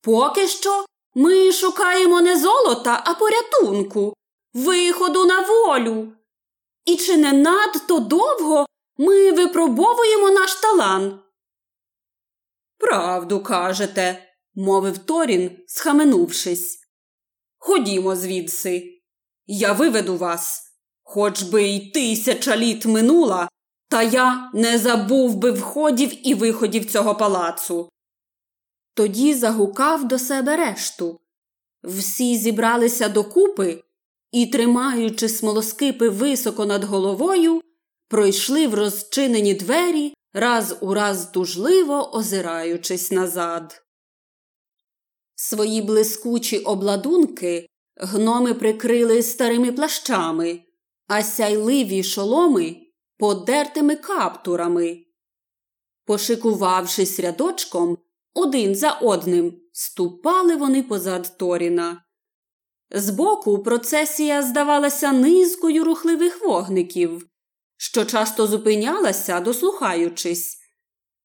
Поки 0.00 0.48
що 0.48 0.84
ми 1.14 1.52
шукаємо 1.52 2.20
не 2.20 2.38
золота, 2.38 3.02
а 3.06 3.14
порятунку, 3.14 4.14
виходу 4.54 5.24
на 5.24 5.40
волю. 5.40 6.12
І 6.84 6.96
чи 6.96 7.16
не 7.16 7.32
надто 7.32 7.98
довго 7.98 8.66
ми 8.96 9.32
випробовуємо 9.32 10.30
наш 10.30 10.54
талант? 10.54 11.14
Правду 12.78 13.42
кажете, 13.42 14.34
мовив 14.54 14.98
Торін, 14.98 15.64
схаменувшись. 15.66 16.80
Ходімо 17.58 18.16
звідси. 18.16 19.02
Я 19.46 19.72
виведу 19.72 20.16
вас. 20.16 20.69
Хоч 21.12 21.42
би 21.42 21.62
й 21.62 21.90
тисяча 21.90 22.56
літ 22.56 22.86
минула, 22.86 23.48
та 23.88 24.02
я 24.02 24.50
не 24.54 24.78
забув 24.78 25.36
би 25.36 25.50
входів 25.50 26.28
і 26.28 26.34
виходів 26.34 26.90
цього 26.90 27.14
палацу. 27.14 27.88
Тоді 28.94 29.34
загукав 29.34 30.08
до 30.08 30.18
себе 30.18 30.56
решту. 30.56 31.20
Всі 31.84 32.36
зібралися 32.36 33.08
докупи 33.08 33.84
і, 34.32 34.46
тримаючи 34.46 35.28
смолоскипи 35.28 36.08
високо 36.08 36.66
над 36.66 36.84
головою, 36.84 37.60
пройшли 38.08 38.66
в 38.66 38.74
розчинені 38.74 39.54
двері, 39.54 40.14
раз 40.32 40.76
у 40.80 40.94
раз 40.94 41.26
тужливо 41.26 42.14
озираючись 42.16 43.10
назад. 43.10 43.82
Свої 45.34 45.82
блискучі 45.82 46.58
обладунки 46.58 47.66
гноми 47.96 48.54
прикрили 48.54 49.22
старими 49.22 49.72
плащами, 49.72 50.60
а 51.10 51.22
сяйливі 51.22 52.02
шоломи 52.02 52.76
подертими 53.18 53.96
каптурами. 53.96 55.04
Пошикувавшись 56.04 57.20
рядочком, 57.20 57.98
один 58.34 58.74
за 58.74 58.92
одним, 58.92 59.60
ступали 59.72 60.56
вони 60.56 60.82
позад 60.82 61.38
Торіна. 61.38 62.04
Збоку 62.90 63.62
процесія 63.62 64.42
здавалася 64.42 65.12
низкою 65.12 65.84
рухливих 65.84 66.44
вогників, 66.44 67.26
що 67.76 68.04
часто 68.04 68.46
зупинялася, 68.46 69.40
дослухаючись, 69.40 70.58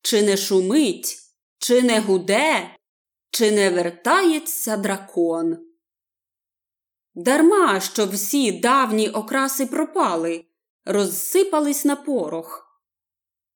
чи 0.02 0.22
не 0.22 0.38
шумить, 0.38 1.18
чи 1.58 1.82
не 1.82 2.00
гуде, 2.00 2.76
чи 3.32 3.52
не 3.52 3.70
вертається 3.70 4.78
дракон. 4.78 5.58
Дарма 7.16 7.80
що 7.80 8.06
всі 8.06 8.52
давні 8.52 9.10
окраси 9.10 9.66
пропали, 9.66 10.46
розсипались 10.86 11.86
на 11.86 11.96
порох. 11.96 12.82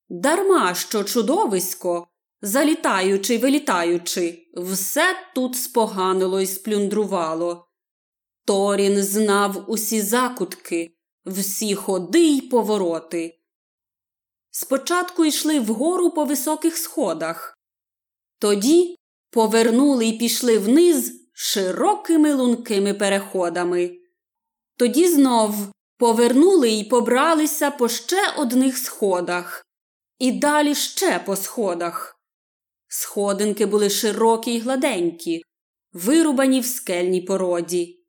Дарма 0.08 0.74
що 0.74 1.04
чудовисько, 1.04 2.08
залітаючи 2.42 3.38
вилітаючи, 3.38 4.50
все 4.56 5.16
тут 5.34 5.56
споганило 5.56 6.40
і 6.40 6.46
сплюндрувало. 6.46 7.68
Торін 8.44 9.02
знав 9.02 9.64
усі 9.70 10.02
закутки, 10.02 10.96
всі 11.26 11.74
ходи 11.74 12.20
й 12.20 12.40
повороти. 12.40 13.40
Спочатку 14.50 15.24
йшли 15.24 15.60
вгору 15.60 16.10
по 16.10 16.24
високих 16.24 16.76
сходах, 16.76 17.58
тоді 18.38 18.96
повернули 19.30 20.06
й 20.06 20.18
пішли 20.18 20.58
вниз 20.58 21.19
широкими 21.42 22.32
лункими 22.32 22.94
переходами. 22.94 23.98
Тоді 24.76 25.08
знов 25.08 25.54
повернули 25.98 26.70
й 26.70 26.84
побралися 26.84 27.70
по 27.70 27.88
ще 27.88 28.32
одних 28.38 28.78
сходах, 28.78 29.66
і 30.18 30.32
далі 30.32 30.74
ще 30.74 31.18
по 31.18 31.36
сходах. 31.36 32.20
Сходинки 32.88 33.66
були 33.66 33.90
широкі 33.90 34.54
й 34.54 34.60
гладенькі, 34.60 35.42
вирубані 35.92 36.60
в 36.60 36.66
скельній 36.66 37.20
породі. 37.20 38.04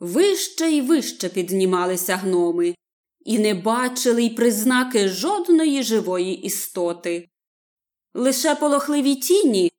Вище 0.00 0.70
й 0.70 0.80
вище 0.80 1.28
піднімалися 1.28 2.16
гноми 2.16 2.74
і 3.20 3.38
не 3.38 3.54
бачили 3.54 4.24
й 4.24 4.30
признаки 4.30 5.08
жодної 5.08 5.82
живої 5.82 6.34
істоти. 6.34 7.28
Лише 8.14 8.54
полохливі 8.54 9.16
тіні, 9.16 9.73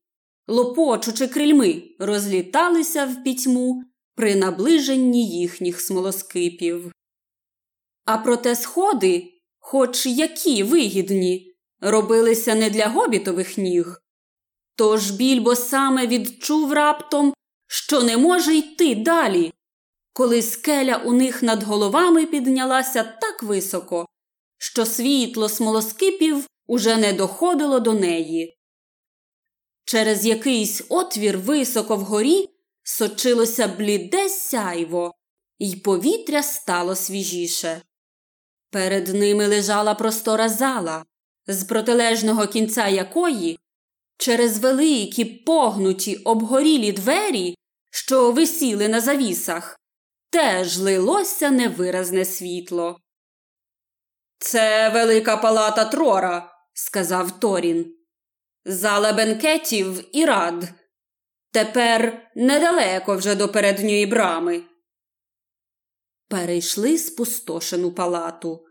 лопочучи 0.47 1.27
крильми, 1.27 1.83
розліталися 1.99 3.05
в 3.05 3.23
пітьму 3.23 3.83
при 4.15 4.35
наближенні 4.35 5.29
їхніх 5.29 5.81
смолоскипів. 5.81 6.91
А 8.05 8.17
проте 8.17 8.55
сходи, 8.55 9.33
хоч 9.59 10.05
які 10.05 10.63
вигідні, 10.63 11.55
робилися 11.81 12.55
не 12.55 12.69
для 12.69 12.87
гобітових 12.87 13.57
ніг. 13.57 14.01
Тож 14.75 15.11
більбо 15.11 15.55
саме 15.55 16.07
відчув 16.07 16.73
раптом, 16.73 17.33
що 17.67 18.03
не 18.03 18.17
може 18.17 18.55
йти 18.55 18.95
далі, 18.95 19.53
коли 20.13 20.41
скеля 20.41 21.01
у 21.05 21.13
них 21.13 21.43
над 21.43 21.63
головами 21.63 22.25
піднялася 22.25 23.03
так 23.03 23.43
високо, 23.43 24.05
що 24.57 24.85
світло 24.85 25.49
смолоскипів 25.49 26.47
уже 26.67 26.97
не 26.97 27.13
доходило 27.13 27.79
до 27.79 27.93
неї. 27.93 28.57
Через 29.85 30.25
якийсь 30.25 30.81
отвір 30.89 31.37
високо 31.37 31.95
вгорі 31.95 32.49
сочилося 32.83 33.67
бліде 33.67 34.29
сяйво, 34.29 35.13
і 35.59 35.75
повітря 35.75 36.43
стало 36.43 36.95
свіжіше. 36.95 37.81
Перед 38.71 39.07
ними 39.07 39.47
лежала 39.47 39.95
простора 39.95 40.49
зала, 40.49 41.05
з 41.47 41.63
протилежного 41.63 42.47
кінця 42.47 42.87
якої, 42.87 43.59
через 44.17 44.59
великі 44.59 45.25
погнуті 45.25 46.15
обгорілі 46.15 46.91
двері, 46.91 47.55
що 47.91 48.31
висіли 48.31 48.87
на 48.87 49.01
завісах, 49.01 49.79
теж 50.29 50.77
лилося 50.77 51.51
невиразне 51.51 52.25
світло. 52.25 52.99
Це 54.39 54.89
велика 54.89 55.37
палата 55.37 55.85
Трора, 55.85 56.53
сказав 56.73 57.39
Торін. 57.39 57.94
Зала 58.67 59.13
бенкетів 59.13 60.03
і 60.11 60.25
рад. 60.25 60.73
Тепер 61.51 62.31
недалеко 62.35 63.15
вже 63.15 63.35
до 63.35 63.49
передньої 63.49 64.05
брами. 64.05 64.63
Перейшли 66.27 66.97
спустошену 66.97 67.91
палату. 67.91 68.65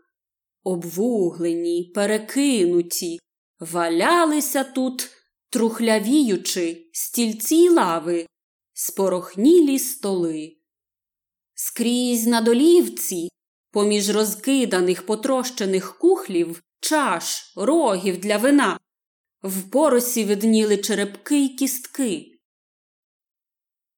Обвуглені, 0.63 1.91
перекинуті, 1.95 3.19
валялися 3.59 4.63
тут, 4.63 5.09
трухлявіючи, 5.49 6.89
стільці 6.93 7.55
й 7.55 7.69
лави, 7.69 8.27
спорохнілі 8.73 9.79
столи. 9.79 10.57
Скрізь 11.53 12.27
на 12.27 12.41
долівці, 12.41 13.29
поміж 13.71 14.09
розкиданих 14.09 15.05
потрощених 15.05 15.97
кухлів, 15.97 16.61
чаш, 16.79 17.53
рогів 17.55 18.17
для 18.17 18.37
вина, 18.37 18.79
в 19.43 19.69
поросі 19.69 20.25
видніли 20.25 20.77
черепки 20.77 21.37
й 21.37 21.49
кістки. 21.49 22.25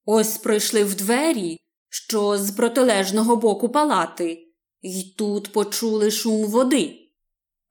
Ось 0.05 0.37
пройшли 0.37 0.83
в 0.83 0.95
двері, 0.95 1.59
що 1.89 2.37
з 2.37 2.51
протилежного 2.51 3.35
боку 3.35 3.69
палати, 3.69 4.43
І 4.81 5.13
тут 5.17 5.51
почули 5.51 6.11
шум 6.11 6.45
води, 6.45 6.95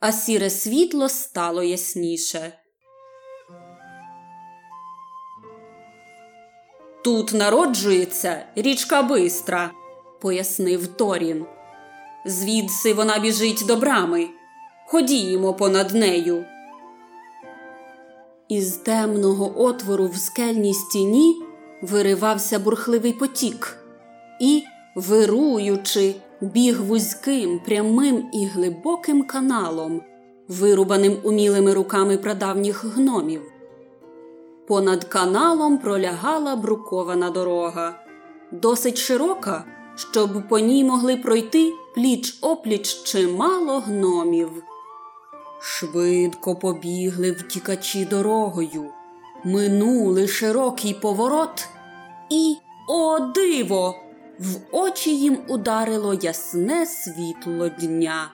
а 0.01 0.13
сіре 0.13 0.51
світло 0.51 1.09
стало 1.09 1.63
ясніше. 1.63 2.53
Тут 7.05 7.33
народжується 7.33 8.47
річка 8.57 9.03
Бистра, 9.03 9.71
пояснив 10.21 10.87
Торін. 10.87 11.47
Звідси 12.27 12.95
вона 12.95 13.19
біжить 13.19 13.65
до 13.67 13.77
брами. 13.77 14.29
Ходімо 14.87 15.55
понад 15.55 15.95
нею. 15.95 16.45
Із 18.49 18.77
темного 18.77 19.63
отвору 19.63 20.07
в 20.07 20.17
скельній 20.17 20.75
стіні 20.75 21.43
виривався 21.83 22.59
бурхливий 22.59 23.13
потік 23.13 23.77
і, 24.41 24.63
вируючи, 24.95 26.15
біг 26.41 26.83
вузьким, 26.83 27.61
прямим 27.67 28.25
і 28.33 28.47
глибоким 28.47 29.23
каналом, 29.23 30.03
вирубаним 30.49 31.17
умілими 31.23 31.75
руками 31.75 32.19
прадавніх 32.19 32.85
гномів. 32.85 33.43
Понад 34.67 35.05
каналом 35.05 35.79
пролягала 35.79 36.57
брукована 36.57 37.31
дорога, 37.31 38.05
досить 38.53 38.99
широка, 38.99 39.65
щоб 39.97 40.49
по 40.49 40.59
ній 40.59 40.85
могли 40.85 41.17
пройти 41.17 41.73
пліч 41.95 42.39
опліч 42.41 43.03
чимало 43.03 43.81
гномів. 43.81 44.63
Швидко 45.61 46.57
побігли 46.57 47.33
втікачі 47.33 48.05
дорогою, 48.05 48.91
минули 49.45 50.29
широкий 50.29 50.95
поворот, 50.95 51.69
і, 52.31 52.57
о, 52.89 53.21
диво! 53.21 53.95
В 54.39 54.57
очі 54.73 55.17
їм 55.17 55.39
ударило 55.49 56.15
ясне 56.15 56.87
світло 56.87 57.69
дня. 57.69 58.33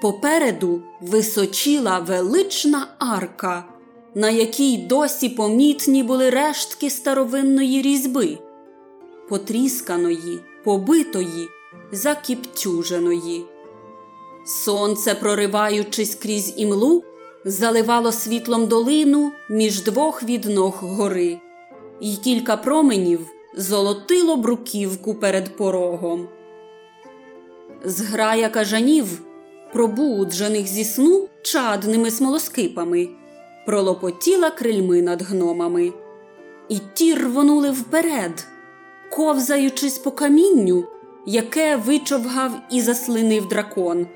Попереду 0.00 0.82
височіла 1.00 1.98
велична 1.98 2.88
арка, 2.98 3.64
на 4.14 4.30
якій 4.30 4.76
досі 4.76 5.28
помітні 5.28 6.02
були 6.02 6.30
рештки 6.30 6.90
старовинної 6.90 7.82
різьби, 7.82 8.38
потрісканої, 9.28 10.40
побитої, 10.64 11.48
закіптюженої. 11.92 13.44
Сонце, 14.46 15.14
прориваючись 15.14 16.14
крізь 16.14 16.54
імлу, 16.56 17.04
заливало 17.44 18.12
світлом 18.12 18.66
долину 18.66 19.32
між 19.50 19.82
двох 19.82 20.22
відног 20.22 20.78
гори, 20.80 21.40
і 22.00 22.16
кілька 22.16 22.56
променів 22.56 23.26
золотило 23.56 24.36
бруківку 24.36 25.14
перед 25.14 25.56
порогом. 25.56 26.28
Зграя 27.84 28.48
кажанів, 28.48 29.22
пробуджених 29.72 30.66
зі 30.66 30.84
сну 30.84 31.28
чадними 31.42 32.10
смолоскипами, 32.10 33.08
пролопотіла 33.66 34.50
крильми 34.50 35.02
над 35.02 35.22
гномами, 35.22 35.92
і 36.68 36.78
ті 36.94 37.14
рвонули 37.14 37.70
вперед, 37.70 38.46
ковзаючись 39.10 39.98
по 39.98 40.10
камінню, 40.10 40.84
яке 41.26 41.76
вичовгав 41.76 42.52
і 42.70 42.80
заслинив 42.80 43.48
дракон. 43.48 44.06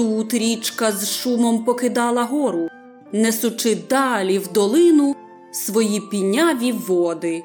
Тут 0.00 0.34
річка 0.34 0.92
з 0.92 1.10
шумом 1.10 1.64
покидала 1.64 2.24
гору, 2.24 2.68
несучи 3.12 3.78
далі 3.90 4.38
в 4.38 4.52
долину 4.52 5.16
свої 5.52 6.00
піняві 6.00 6.72
води. 6.72 7.44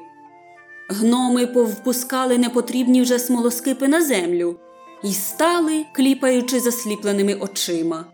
Гноми 0.88 1.46
повпускали 1.46 2.38
непотрібні 2.38 3.02
вже 3.02 3.18
смолоскипи 3.18 3.88
на 3.88 4.02
землю 4.02 4.56
і 5.02 5.12
стали, 5.12 5.86
кліпаючи 5.92 6.60
засліпленими 6.60 7.34
очима. 7.34 8.04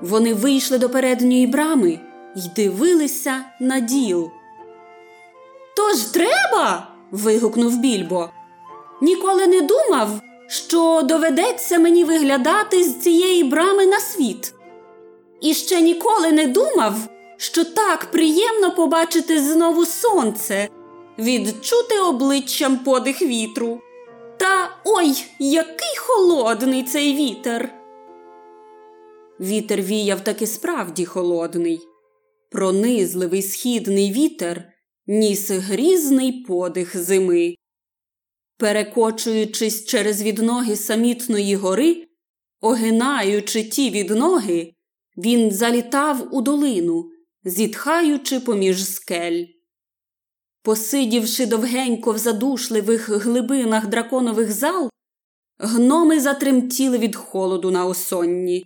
Вони 0.00 0.34
вийшли 0.34 0.78
до 0.78 0.90
передньої 0.90 1.46
брами 1.46 2.00
і 2.36 2.40
дивилися 2.56 3.44
на 3.60 3.80
діл. 3.80 4.30
Тож 5.76 6.00
треба. 6.02 6.88
вигукнув 7.10 7.78
більбо. 7.78 8.28
Ніколи 9.02 9.46
не 9.46 9.60
думав, 9.60 10.20
що 10.46 11.02
доведеться 11.02 11.78
мені 11.78 12.04
виглядати 12.04 12.84
з 12.84 12.98
цієї 12.98 13.44
брами 13.44 13.86
на 13.86 14.00
світ. 14.00 14.54
І 15.40 15.54
ще 15.54 15.80
ніколи 15.80 16.32
не 16.32 16.46
думав, 16.46 16.94
що 17.36 17.64
так 17.64 18.04
приємно 18.10 18.74
побачити 18.74 19.40
знову 19.40 19.86
сонце, 19.86 20.68
відчути 21.18 22.00
обличчям 22.00 22.78
подих 22.78 23.22
вітру. 23.22 23.80
Та 24.38 24.76
ой, 24.84 25.24
який 25.38 25.96
холодний 25.98 26.82
цей 26.82 27.14
вітер. 27.14 27.70
Вітер 29.40 29.82
віяв 29.82 30.20
таки 30.20 30.46
справді 30.46 31.04
холодний. 31.04 31.80
Пронизливий 32.50 33.42
східний 33.42 34.12
вітер 34.12 34.64
ніс 35.06 35.50
грізний 35.50 36.32
подих 36.32 36.96
зими. 36.96 37.54
Перекочуючись 38.56 39.84
через 39.84 40.22
відноги 40.22 40.76
самітної 40.76 41.56
гори, 41.56 42.06
огинаючи 42.60 43.64
ті 43.64 43.90
відноги, 43.90 44.72
він 45.16 45.50
залітав 45.50 46.34
у 46.34 46.42
долину, 46.42 47.10
зітхаючи 47.44 48.40
поміж 48.40 48.88
скель. 48.88 49.44
Посидівши 50.62 51.46
довгенько 51.46 52.12
в 52.12 52.18
задушливих 52.18 53.08
глибинах 53.08 53.86
драконових 53.86 54.52
зал, 54.52 54.90
гноми 55.58 56.20
затремтіли 56.20 56.98
від 56.98 57.16
холоду 57.16 57.70
на 57.70 57.86
осонні. 57.86 58.64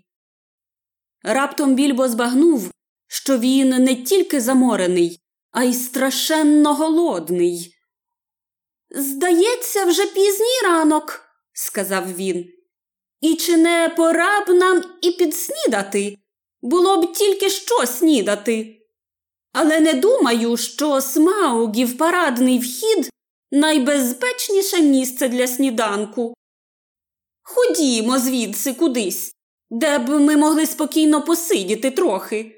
Раптом 1.23 1.75
більбо 1.75 2.09
збагнув, 2.09 2.71
що 3.07 3.39
він 3.39 3.69
не 3.69 3.95
тільки 3.95 4.41
заморений, 4.41 5.21
а 5.51 5.65
й 5.65 5.75
страшенно 5.75 6.75
голодний. 6.75 7.78
Здається, 8.91 9.85
вже 9.85 10.07
пізній 10.07 10.61
ранок, 10.65 11.21
сказав 11.53 12.15
він. 12.15 12.53
І 13.21 13.35
чи 13.35 13.57
не 13.57 13.95
пора 13.97 14.45
б 14.45 14.49
нам 14.49 14.85
і 15.03 15.11
підснідати? 15.11 16.19
Було 16.63 17.03
б 17.03 17.13
тільки 17.13 17.51
що 17.51 17.87
снідати. 17.87 18.75
Але 19.53 19.81
не 19.81 19.93
думаю, 19.93 20.57
що 20.57 21.01
смаугів 21.01 21.99
парадний 21.99 22.59
вхід 22.59 23.11
найбезпечніше 23.51 24.83
місце 24.83 25.29
для 25.29 25.47
сніданку. 25.47 26.35
Ходімо 27.43 28.19
звідси 28.19 28.75
кудись, 28.75 29.33
де 29.71 29.99
б 29.99 30.09
ми 30.09 30.37
могли 30.37 30.67
спокійно 30.67 31.23
посидіти 31.23 31.91
трохи. 31.91 32.55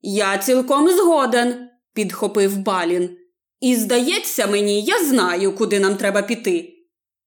Я 0.00 0.38
цілком 0.38 0.90
згоден, 0.90 1.70
підхопив 1.94 2.56
Балін. 2.56 3.18
І, 3.62 3.76
здається 3.76 4.46
мені, 4.46 4.82
я 4.82 5.04
знаю, 5.04 5.56
куди 5.56 5.80
нам 5.80 5.96
треба 5.96 6.22
піти. 6.22 6.74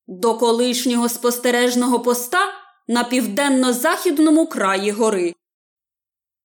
До 0.07 0.37
колишнього 0.37 1.09
спостережного 1.09 1.99
поста 1.99 2.53
на 2.87 3.03
південно-західному 3.03 4.47
краї 4.47 4.91
гори. 4.91 5.35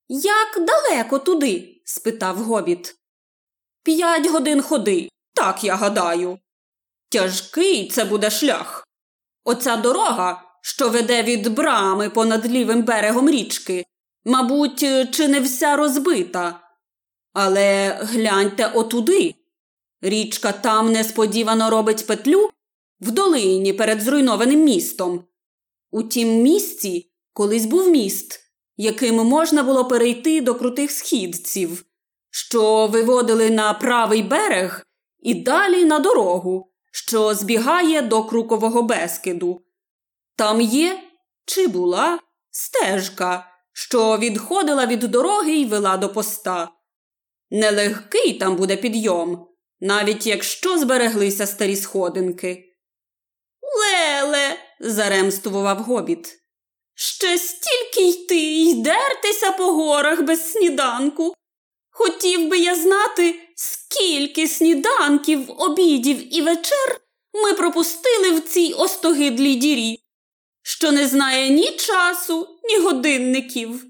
Як 0.09 0.67
далеко 0.67 1.19
туди? 1.19 1.83
спитав 1.85 2.37
гобіт. 2.37 2.95
П'ять 3.83 4.27
годин 4.27 4.63
ходи, 4.63 5.09
так 5.35 5.65
я 5.65 5.75
гадаю. 5.75 6.39
Тяжкий 7.09 7.89
це 7.89 8.05
буде 8.05 8.31
шлях. 8.31 8.89
Оця 9.45 9.77
дорога, 9.77 10.43
що 10.63 10.89
веде 10.89 11.23
від 11.23 11.49
брами 11.55 12.11
понад 12.11 12.47
лівим 12.47 12.83
берегом 12.83 13.31
річки, 13.31 13.85
мабуть, 14.25 14.81
чи 15.15 15.29
не 15.29 15.41
вся 15.41 15.77
розбита. 15.77 16.61
Але 17.33 17.99
гляньте 18.03 18.67
отуди. 18.75 19.35
Річка 20.03 20.53
там 20.53 20.93
несподівано 20.93 21.71
робить 21.71 22.07
петлю 22.07 22.51
в 23.01 23.11
долині 23.11 23.73
перед 23.73 24.01
зруйнованим 24.01 24.65
містом. 24.65 25.25
У 25.91 26.03
тім 26.03 26.43
місці 26.43 27.13
колись 27.33 27.67
був 27.67 27.89
міст, 27.89 28.41
яким 28.77 29.15
можна 29.15 29.63
було 29.63 29.85
перейти 29.85 30.41
до 30.41 30.55
крутих 30.55 30.91
східців, 30.91 31.85
що 32.31 32.87
виводили 32.87 33.51
на 33.51 33.75
правий 33.75 34.23
берег 34.23 34.87
і 35.19 35.35
далі 35.35 35.85
на 35.85 35.99
дорогу, 35.99 36.73
що 36.93 37.35
збігає 37.35 38.03
до 38.03 38.25
Крукового 38.25 38.83
Бескиду. 38.83 39.63
Там 40.37 40.61
є 40.61 41.03
чи 41.45 41.67
була 41.67 42.19
стежка, 42.51 43.47
що 43.73 44.19
відходила 44.19 44.87
від 44.87 45.01
дороги 45.01 45.57
і 45.57 45.65
вела 45.65 45.97
до 45.97 46.09
поста. 46.09 46.69
Нелегкий 47.51 48.35
там 48.35 48.57
буде 48.57 48.77
підйом 48.77 49.50
навіть 49.81 50.27
якщо 50.27 50.79
збереглися 50.79 51.47
старі 51.47 51.77
сходинки. 51.77 52.77
Леле, 53.63 54.57
заремствував 54.81 55.79
гобіт. 55.79 56.37
Ще 56.95 57.39
стільки 57.39 58.09
йти 58.09 58.37
й 58.37 58.75
дертися 58.75 59.53
по 59.53 59.73
горах 59.73 60.23
без 60.23 60.53
сніданку. 60.53 61.35
Хотів 61.91 62.49
би 62.49 62.59
я 62.59 62.75
знати, 62.75 63.35
скільки 63.57 64.49
сніданків, 64.49 65.51
обідів 65.61 66.37
і 66.37 66.43
вечер 66.43 67.01
ми 67.35 67.53
пропустили 67.53 68.31
в 68.31 68.41
цій 68.41 68.73
остогидлій 68.73 69.55
дірі, 69.55 69.99
що 70.63 70.93
не 70.93 71.07
знає 71.07 71.51
ні 71.51 71.71
часу, 71.71 72.49
ні 72.65 72.79
годинників. 72.79 73.85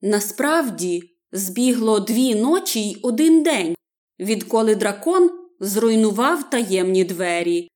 Насправді 0.00 1.02
збігло 1.32 2.00
дві 2.00 2.34
ночі 2.34 2.80
й 2.80 2.98
один 3.02 3.42
день, 3.42 3.74
відколи 4.20 4.74
дракон 4.74 5.30
зруйнував 5.60 6.50
таємні 6.50 7.04
двері, 7.04 7.68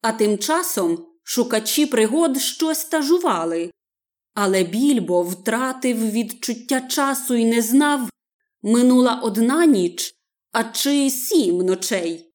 а 0.00 0.12
тим 0.12 0.38
часом 0.38 1.06
шукачі 1.22 1.86
пригод 1.86 2.38
щось 2.38 2.78
стажували. 2.78 3.70
Але 4.34 4.64
більбо 4.64 5.22
втратив 5.22 6.10
відчуття 6.10 6.80
часу 6.80 7.34
і 7.34 7.44
не 7.44 7.62
знав, 7.62 8.10
минула 8.62 9.20
одна 9.22 9.66
ніч, 9.66 10.14
а 10.52 10.64
чи 10.64 11.10
сім 11.10 11.56
ночей. 11.56 12.32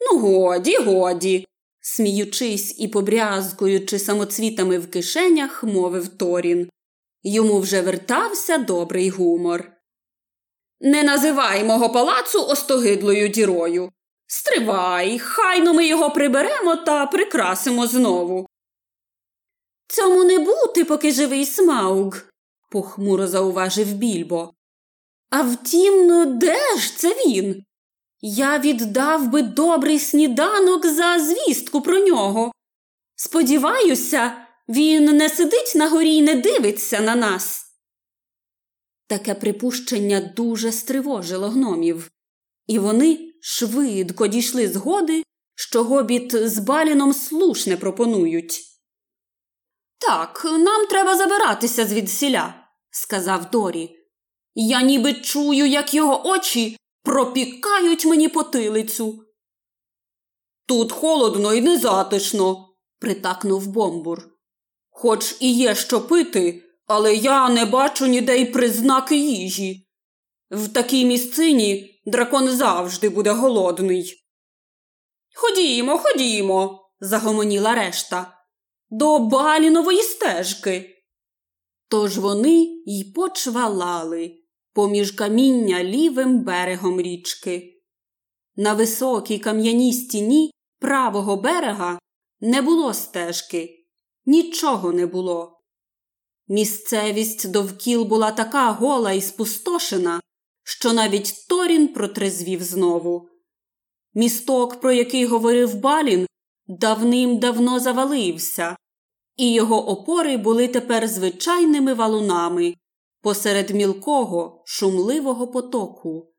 Ну, 0.00 0.18
годі, 0.18 0.76
годі, 0.76 1.46
сміючись 1.80 2.74
і 2.78 2.88
побрязкуючи 2.88 3.98
самоцвітами 3.98 4.78
в 4.78 4.90
кишенях, 4.90 5.64
мовив 5.64 6.08
Торін. 6.08 6.70
Йому 7.22 7.60
вже 7.60 7.82
вертався 7.82 8.58
добрий 8.58 9.10
гумор. 9.10 9.72
Не 10.80 11.02
називай 11.02 11.64
мого 11.64 11.90
палацу 11.90 12.46
остогидлою 12.46 13.28
дірою. 13.28 13.92
Стривай, 14.26 15.18
хайно 15.18 15.74
ми 15.74 15.86
його 15.86 16.10
приберемо 16.10 16.76
та 16.76 17.06
прикрасимо 17.06 17.86
знову. 17.86 18.46
Цьому 19.88 20.24
не 20.24 20.38
бути, 20.38 20.84
поки 20.84 21.12
живий 21.12 21.46
смауг, 21.46 22.16
похмуро 22.70 23.26
зауважив 23.26 23.92
більбо. 23.92 24.54
А 25.30 25.42
втім, 25.42 26.06
ну 26.06 26.26
де 26.26 26.76
ж 26.76 26.96
це 26.96 27.08
він? 27.08 27.64
Я 28.20 28.58
віддав 28.58 29.28
би 29.28 29.42
добрий 29.42 29.98
сніданок 29.98 30.86
за 30.86 31.18
звістку 31.18 31.80
про 31.82 31.98
нього. 31.98 32.52
Сподіваюся, 33.16 34.46
він 34.68 35.04
не 35.04 35.28
сидить 35.28 35.72
на 35.76 35.88
горі 35.88 36.16
й 36.16 36.22
не 36.22 36.34
дивиться 36.34 37.00
на 37.00 37.14
нас. 37.14 37.69
Таке 39.10 39.34
припущення 39.34 40.20
дуже 40.20 40.72
стривожило 40.72 41.48
гномів, 41.48 42.10
і 42.66 42.78
вони 42.78 43.34
швидко 43.40 44.26
дійшли 44.26 44.68
згоди, 44.68 45.22
що 45.54 45.84
гобіт 45.84 46.34
з 46.34 46.58
баліном 46.58 47.14
слушне 47.14 47.76
пропонують. 47.76 48.60
Так, 49.98 50.44
нам 50.44 50.86
треба 50.86 51.16
забиратися 51.16 51.86
звідсіля, 51.86 52.54
сказав 52.90 53.50
Дорі. 53.50 53.96
Я 54.54 54.82
ніби 54.82 55.14
чую, 55.14 55.66
як 55.66 55.94
його 55.94 56.26
очі 56.28 56.76
пропікають 57.02 58.06
мені 58.06 58.28
потилицю. 58.28 59.24
Тут 60.66 60.92
холодно 60.92 61.54
і 61.54 61.60
незатишно, 61.60 62.74
притакнув 62.98 63.66
бомбур. 63.66 64.28
Хоч 64.90 65.36
і 65.40 65.52
є 65.52 65.74
що 65.74 66.00
пити, 66.00 66.69
але 66.92 67.14
я 67.14 67.48
не 67.48 67.64
бачу 67.64 68.06
ніде 68.06 68.38
й 68.38 68.44
признаки 68.44 69.16
їжі. 69.16 69.88
В 70.50 70.68
такій 70.68 71.04
місцині 71.04 72.00
дракон 72.06 72.48
завжди 72.48 73.08
буде 73.08 73.30
голодний. 73.30 74.24
Ходімо, 75.34 75.98
ходімо, 75.98 76.90
загомоніла 77.00 77.74
решта. 77.74 78.38
До 78.90 79.18
балінової 79.18 80.02
стежки. 80.02 81.04
Тож 81.88 82.18
вони 82.18 82.82
й 82.86 83.12
почвалали 83.14 84.36
поміж 84.72 85.10
каміння 85.10 85.84
лівим 85.84 86.44
берегом 86.44 87.00
річки. 87.00 87.82
На 88.56 88.74
високій 88.74 89.38
кам'яній 89.38 89.92
стіні 89.92 90.50
правого 90.78 91.36
берега 91.36 91.98
не 92.40 92.62
було 92.62 92.94
стежки, 92.94 93.86
нічого 94.26 94.92
не 94.92 95.06
було. 95.06 95.59
Місцевість 96.50 97.50
довкіл 97.50 98.04
була 98.04 98.30
така 98.30 98.70
гола 98.70 99.12
і 99.12 99.20
спустошена, 99.20 100.20
що 100.64 100.92
навіть 100.92 101.46
Торін 101.48 101.88
протрезвів 101.88 102.62
знову. 102.62 103.28
Місток, 104.14 104.80
про 104.80 104.92
який 104.92 105.26
говорив 105.26 105.74
Балін, 105.74 106.26
давним-давно 106.66 107.80
завалився, 107.80 108.76
і 109.36 109.52
його 109.52 109.88
опори 109.88 110.36
були 110.36 110.68
тепер 110.68 111.08
звичайними 111.08 111.94
валунами 111.94 112.74
посеред 113.22 113.70
мілкого, 113.70 114.62
шумливого 114.66 115.48
потоку. 115.48 116.32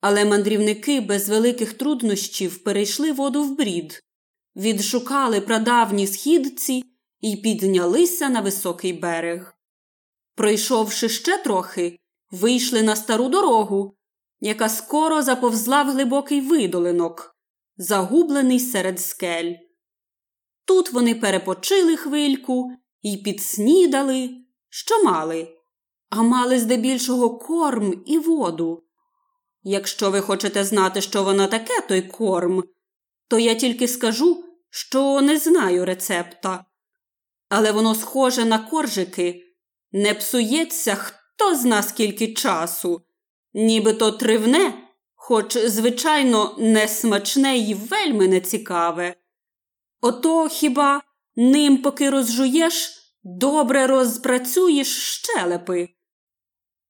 Але 0.00 0.24
мандрівники 0.24 1.00
без 1.00 1.28
великих 1.28 1.72
труднощів 1.72 2.64
перейшли 2.64 3.12
воду 3.12 3.42
в 3.42 3.56
брід, 3.56 4.00
відшукали 4.56 5.40
прадавні 5.40 6.06
східці 6.06 6.95
і 7.20 7.36
піднялися 7.36 8.28
на 8.28 8.40
високий 8.40 8.92
берег. 8.92 9.54
Пройшовши 10.34 11.08
ще 11.08 11.38
трохи, 11.38 11.98
вийшли 12.30 12.82
на 12.82 12.96
стару 12.96 13.28
дорогу, 13.28 13.96
яка 14.40 14.68
скоро 14.68 15.22
заповзла 15.22 15.82
в 15.82 15.90
глибокий 15.90 16.40
видолинок, 16.40 17.36
загублений 17.76 18.60
серед 18.60 19.00
скель. 19.00 19.54
Тут 20.64 20.92
вони 20.92 21.14
перепочили 21.14 21.96
хвильку 21.96 22.72
і 23.02 23.16
підснідали, 23.16 24.30
що 24.68 25.04
мали, 25.04 25.48
а 26.10 26.22
мали 26.22 26.58
здебільшого 26.58 27.38
корм 27.38 28.02
і 28.06 28.18
воду. 28.18 28.82
Якщо 29.62 30.10
ви 30.10 30.20
хочете 30.20 30.64
знати, 30.64 31.00
що 31.00 31.24
воно 31.24 31.46
таке, 31.46 31.80
той 31.88 32.02
корм, 32.02 32.64
то 33.28 33.38
я 33.38 33.54
тільки 33.54 33.88
скажу, 33.88 34.44
що 34.70 35.20
не 35.20 35.38
знаю 35.38 35.84
рецепта. 35.84 36.65
Але 37.48 37.72
воно 37.72 37.94
схоже 37.94 38.44
на 38.44 38.58
коржики, 38.58 39.42
не 39.92 40.14
псується 40.14 40.94
хто 40.94 41.54
зна 41.54 41.82
скільки 41.82 42.34
часу, 42.34 43.02
нібито 43.54 44.12
тривне, 44.12 44.72
хоч, 45.14 45.56
звичайно, 45.56 46.56
не 46.58 46.88
смачне 46.88 47.56
й 47.56 47.74
вельми 47.74 48.28
нецікаве. 48.28 49.14
Ото 50.00 50.48
хіба 50.48 51.02
ним, 51.36 51.82
поки 51.82 52.10
розжуєш, 52.10 52.96
добре 53.22 53.86
розпрацюєш 53.86 54.88
щелепи. 54.88 55.88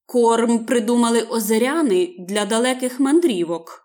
Корм 0.06 0.66
придумали 0.66 1.22
озеряни 1.22 2.16
для 2.18 2.44
далеких 2.44 3.00
мандрівок. 3.00 3.82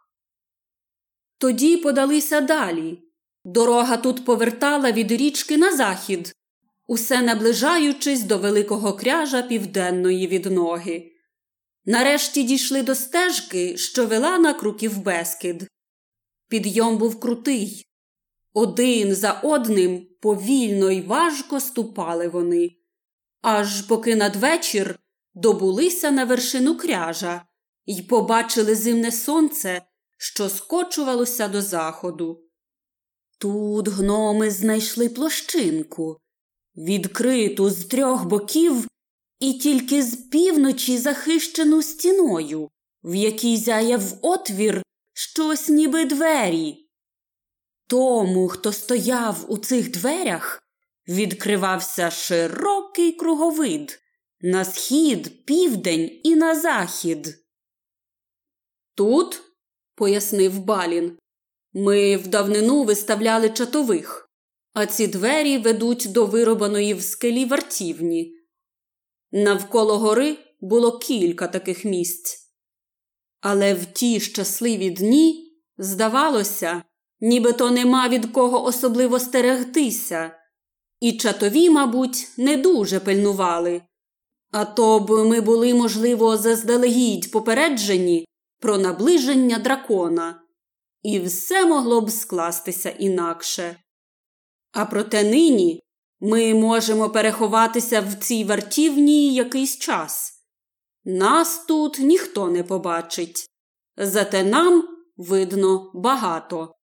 Тоді 1.38 1.77
подалися 1.77 2.41
далі. 2.41 2.99
Дорога 3.45 3.97
тут 3.97 4.25
повертала 4.25 4.91
від 4.91 5.12
річки 5.12 5.57
на 5.57 5.75
захід, 5.75 6.36
усе 6.91 7.21
наближаючись 7.21 8.21
до 8.21 8.38
великого 8.38 8.93
кряжа 8.93 9.41
південної 9.41 10.27
відноги. 10.27 11.12
Нарешті 11.86 12.43
дійшли 12.43 12.84
до 12.84 12.95
стежки, 12.95 13.77
що 13.77 14.08
вела 14.08 14.38
на 14.38 14.54
круків 14.54 14.97
Бескид. 14.97 15.67
Підйом 16.47 16.97
був 16.97 17.19
крутий. 17.19 17.86
Один 18.54 19.15
за 19.15 19.32
одним 19.32 20.08
повільно 20.21 20.91
й 20.91 21.01
важко 21.01 21.60
ступали 21.60 22.27
вони, 22.27 22.71
аж 23.41 23.82
поки 23.82 24.15
надвечір 24.15 24.99
добулися 25.34 26.12
на 26.12 26.25
вершину 26.25 26.77
кряжа 26.77 27.45
й 27.86 28.01
побачили 28.01 28.75
зимне 28.75 29.12
сонце, 29.12 29.82
що 30.17 30.49
скочувалося 30.49 31.47
до 31.47 31.62
заходу. 31.62 32.43
Тут 33.38 33.88
гноми 33.88 34.51
знайшли 34.51 35.10
площинку, 35.10 36.21
відкриту 36.75 37.69
з 37.69 37.86
трьох 37.86 38.25
боків 38.25 38.88
і 39.39 39.53
тільки 39.53 40.03
з 40.03 40.15
півночі 40.15 40.97
захищену 40.97 41.81
стіною, 41.81 42.69
в 43.03 43.15
якій 43.15 43.57
зяяв 43.57 44.03
отвір 44.21 44.84
щось 45.13 45.69
ніби 45.69 46.05
двері. 46.05 46.89
Тому, 47.87 48.48
хто 48.48 48.73
стояв 48.73 49.46
у 49.48 49.58
цих 49.58 49.91
дверях, 49.91 50.63
відкривався 51.08 52.12
широкий 52.12 53.12
круговид 53.12 54.00
на 54.41 54.65
схід, 54.65 55.46
південь 55.46 56.19
і 56.23 56.35
на 56.35 56.60
захід. 56.60 57.37
Тут, 58.96 59.41
пояснив 59.96 60.60
Балін, 60.60 61.17
ми 61.73 62.17
в 62.17 62.27
давнину 62.27 62.83
виставляли 62.83 63.50
чатових, 63.50 64.31
а 64.74 64.86
ці 64.86 65.08
двері 65.08 65.58
ведуть 65.58 66.08
до 66.12 66.26
виробаної 66.26 66.94
в 66.94 67.02
скелі 67.02 67.46
вартівні. 67.46 68.34
Навколо 69.32 69.98
гори 69.98 70.38
було 70.62 70.98
кілька 70.98 71.48
таких 71.48 71.86
місць. 71.86 72.38
Але 73.42 73.74
в 73.74 73.86
ті 73.86 74.19
щасливі 74.19 74.90
дні, 74.90 75.54
здавалося, 75.78 76.84
нібито 77.19 77.72
нема 77.72 78.10
від 78.10 78.26
кого 78.26 78.65
особливо 78.65 79.19
стерегтися, 79.19 80.36
і 81.00 81.13
чатові, 81.13 81.69
мабуть, 81.69 82.28
не 82.38 82.58
дуже 82.58 83.00
пильнували. 83.00 83.82
А 84.52 84.65
то 84.65 85.00
б 85.00 85.26
ми 85.26 85.42
були, 85.42 85.74
можливо, 85.74 86.38
заздалегідь 86.38 87.32
попереджені 87.32 88.26
про 88.60 88.78
наближення 88.78 89.60
дракона. 89.60 90.38
і 91.04 91.19
все 91.19 91.65
могло 91.65 92.02
б 92.02 92.12
скластися 92.12 92.90
інакше. 92.90 93.78
А 94.72 94.86
проте 94.86 95.24
нині 95.24 95.84
ми 96.19 96.54
можемо 96.54 97.10
переховатися 97.10 98.02
в 98.02 98.13
цій 98.13 98.44
вартівні 98.44 99.34
якийсь 99.34 99.78
час. 99.78 100.34
Нас 101.06 101.65
тут 101.65 102.00
ніхто 102.00 102.48
не 102.48 102.63
побачить, 102.63 103.50
зате 103.98 104.44
нам 104.44 104.88
видно 105.17 105.92
багато. 105.94 106.76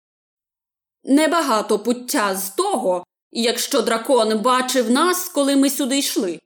Небагато 1.03 1.79
пуття 1.79 2.35
з 2.35 2.49
того, 2.49 3.03
якщо 3.31 3.81
дракон 3.81 4.39
бачив 4.39 4.91
нас, 4.91 5.29
коли 5.29 5.55
ми 5.55 5.69
сюди 5.69 5.97
йшли, 5.97 6.39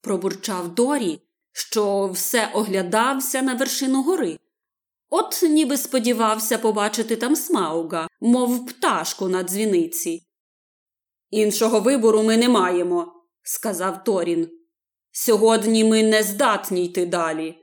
пробурчав 0.00 0.74
Дорі, 0.74 1.20
що 1.52 2.06
все 2.06 2.50
оглядався 2.54 3.42
на 3.42 3.54
вершину 3.54 4.02
гори. 4.02 4.38
От 5.10 5.42
ніби 5.42 5.76
сподівався 5.76 6.58
побачити 6.58 7.16
там 7.16 7.36
смауга, 7.36 8.08
мов 8.20 8.66
пташку 8.66 9.28
на 9.28 9.42
дзвіниці. 9.42 10.27
Іншого 11.30 11.80
вибору 11.80 12.22
ми 12.22 12.36
не 12.36 12.48
маємо, 12.48 13.12
сказав 13.42 14.04
Торін. 14.04 14.50
Сьогодні 15.12 15.84
ми 15.84 16.02
не 16.02 16.22
здатні 16.22 16.84
йти 16.84 17.06
далі. 17.06 17.58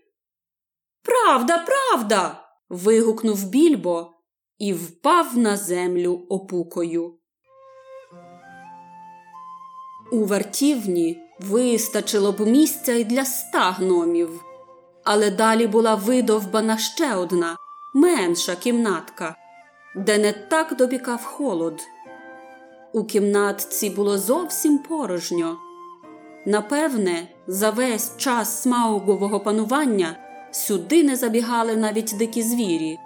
Правда, 1.03 1.57
правда. 1.57 2.41
вигукнув 2.69 3.49
більбо 3.49 4.11
і 4.57 4.73
впав 4.73 5.37
на 5.37 5.57
землю 5.57 6.25
опукою. 6.29 7.19
У 10.11 10.25
вартівні 10.25 11.21
вистачило 11.39 12.31
б 12.31 12.39
місця 12.39 12.93
й 12.93 13.03
для 13.03 13.21
ста 13.21 13.71
гномів, 13.71 14.43
але 15.03 15.31
далі 15.31 15.67
була 15.67 15.95
видовбана 15.95 16.77
ще 16.77 17.15
одна, 17.15 17.57
менша 17.93 18.55
кімнатка, 18.55 19.35
де 19.95 20.17
не 20.17 20.33
так 20.33 20.75
добікав 20.75 21.23
холод. 21.23 21.81
У 22.95 23.03
кімнатці 23.03 23.89
було 23.89 24.17
зовсім 24.17 24.77
порожньо. 24.77 25.57
Напевне, 26.45 27.27
за 27.47 27.69
весь 27.69 28.17
час 28.17 28.61
смаугового 28.61 29.39
панування 29.39 30.17
сюди 30.51 31.03
не 31.03 31.15
забігали 31.15 31.75
навіть 31.75 32.15
дикі 32.19 32.41
звірі. 32.41 32.97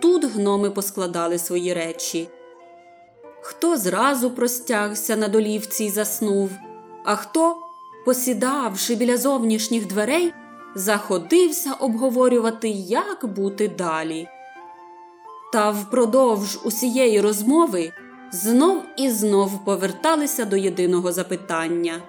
Тут 0.00 0.24
гноми 0.24 0.70
поскладали 0.70 1.38
свої 1.38 1.74
речі. 1.74 2.28
Хто 3.40 3.76
зразу 3.76 4.30
простягся 4.30 5.16
на 5.16 5.28
долівці 5.28 5.84
й 5.84 5.90
заснув, 5.90 6.50
а 7.04 7.16
хто, 7.16 7.56
посідавши 8.04 8.94
біля 8.94 9.16
зовнішніх 9.16 9.86
дверей, 9.86 10.32
заходився 10.74 11.72
обговорювати, 11.72 12.68
як 12.68 13.26
бути 13.26 13.68
далі. 13.68 14.28
Та 15.52 15.70
впродовж 15.70 16.58
усієї 16.64 17.20
розмови 17.20 17.92
знов 18.32 18.82
і 18.96 19.10
знов 19.10 19.64
поверталися 19.64 20.44
до 20.44 20.56
єдиного 20.56 21.12
запитання 21.12 22.02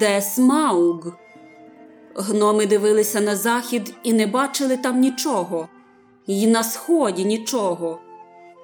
Де 0.00 0.22
Смауг? 0.22 1.12
Гноми 2.14 2.66
дивилися 2.66 3.20
на 3.20 3.36
захід 3.36 3.94
і 4.02 4.12
не 4.12 4.26
бачили 4.26 4.76
там 4.76 5.00
нічого, 5.00 5.68
і 6.26 6.46
на 6.46 6.62
сході 6.62 7.24
нічого, 7.24 7.98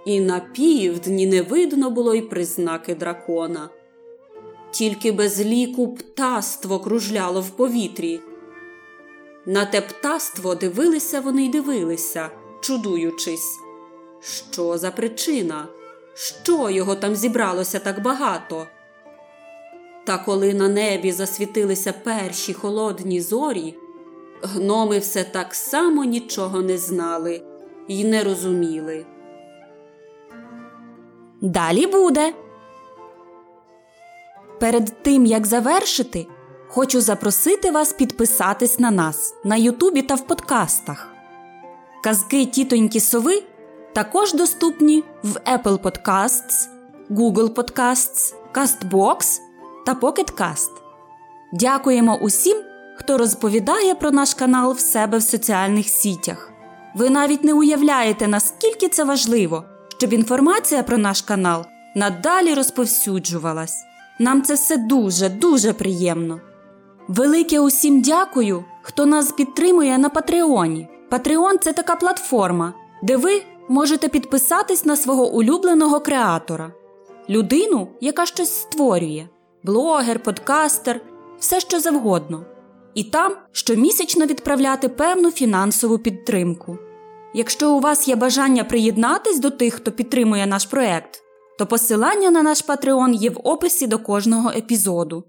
і 0.07 0.21
на 0.21 0.41
півдні 0.41 1.27
не 1.27 1.43
видно 1.43 1.91
було 1.91 2.15
й 2.15 2.23
признаки 2.23 2.95
дракона. 2.95 3.69
Тільки 4.71 5.13
без 5.13 5.45
ліку 5.45 5.95
птаство 5.95 6.81
кружляло 6.81 7.41
в 7.41 7.51
повітрі. 7.51 8.21
На 9.47 9.65
те 9.65 9.81
птаство 9.81 10.55
дивилися 10.55 11.21
вони 11.21 11.45
й 11.45 11.49
дивилися, 11.49 12.31
чудуючись. 12.61 13.59
Що 14.21 14.79
за 14.79 14.91
причина? 14.91 15.69
Що 16.15 16.71
його 16.71 16.95
там 16.95 17.15
зібралося 17.15 17.79
так 17.79 18.03
багато? 18.03 18.67
Та 20.05 20.19
коли 20.19 20.55
на 20.55 20.69
небі 20.69 21.13
засвітилися 21.13 21.93
перші 21.93 22.53
холодні 22.53 23.21
зорі, 23.21 23.75
гноми 24.43 24.99
все 24.99 25.25
так 25.25 25.55
само 25.55 26.05
нічого 26.05 26.63
не 26.63 26.79
знали 26.79 27.43
й 27.89 28.05
не 28.05 28.25
розуміли. 28.25 29.07
Далі 31.41 31.87
буде. 31.87 32.35
Перед 34.61 35.03
тим 35.03 35.27
як 35.27 35.47
завершити, 35.47 36.27
хочу 36.69 37.01
запросити 37.01 37.71
вас 37.71 37.93
підписатись 37.93 38.79
на 38.79 38.91
нас 38.91 39.35
на 39.45 39.57
Ютубі 39.57 40.03
та 40.03 40.15
в 40.15 40.27
подкастах. 40.27 41.09
Казки 42.05 42.47
тітоньки 42.47 43.01
сови 43.01 43.43
також 43.95 44.35
доступні 44.35 45.05
в 45.23 45.37
Apple 45.37 45.79
Podcasts, 45.79 46.69
Google 47.11 47.55
Podcasts, 47.55 48.35
CastBox 48.55 49.41
та 49.87 49.95
Pocket 49.95 50.35
Cast. 50.35 50.71
Дякуємо 51.53 52.17
усім, 52.17 52.57
хто 52.97 53.19
розповідає 53.19 53.95
про 53.95 54.11
наш 54.11 54.35
канал 54.35 54.73
в 54.73 54.81
себе 54.81 55.19
в 55.19 55.23
соціальних 55.23 55.89
сітях. 55.89 56.51
Ви 56.95 57.11
навіть 57.11 57.45
не 57.45 57.55
уявляєте, 57.55 58.29
наскільки 58.29 58.89
це 58.89 59.05
важливо, 59.05 59.65
щоб 59.99 60.13
інформація 60.13 60.83
про 60.83 60.99
наш 60.99 61.23
канал 61.23 61.65
надалі 61.97 62.55
розповсюджувалась. 62.55 63.85
Нам 64.19 64.43
це 64.43 64.55
все 64.55 64.77
дуже, 64.77 65.29
дуже 65.29 65.73
приємно. 65.73 66.41
Велике 67.09 67.61
усім 67.61 68.03
дякую, 68.03 68.65
хто 68.83 69.07
нас 69.07 69.33
підтримує 69.33 69.99
на 69.99 70.09
Патреоні. 70.09 70.89
Патреон 71.11 71.59
це 71.59 71.73
така 71.73 71.97
платформа, 71.97 72.73
де 73.03 73.17
ви 73.17 73.43
можете 73.69 74.09
підписатись 74.09 74.85
на 74.85 74.97
свого 74.97 75.33
улюбленого 75.33 76.01
креатора, 76.01 76.73
людину, 77.29 77.89
яка 78.01 78.27
щось 78.27 78.61
створює, 78.61 79.29
блогер, 79.63 80.23
подкастер, 80.23 81.01
все 81.39 81.61
що 81.61 81.81
завгодно. 81.81 82.45
І 82.95 83.05
там 83.05 83.37
щомісячно 83.53 84.27
відправляти 84.27 84.89
певну 84.89 85.31
фінансову 85.31 85.99
підтримку. 85.99 86.79
Якщо 87.35 87.73
у 87.73 87.81
вас 87.81 88.09
є 88.09 88.17
бажання 88.17 88.65
приєднатись 88.65 89.39
до 89.39 89.51
тих, 89.51 89.75
хто 89.75 89.93
підтримує 89.93 90.47
наш 90.47 90.67
проект, 90.67 91.23
то 91.59 91.67
посилання 91.67 92.31
на 92.31 92.43
наш 92.43 92.63
Патреон 92.63 93.15
є 93.15 93.31
в 93.31 93.41
описі 93.45 93.87
до 93.87 93.99
кожного 93.99 94.51
епізоду. 94.51 95.25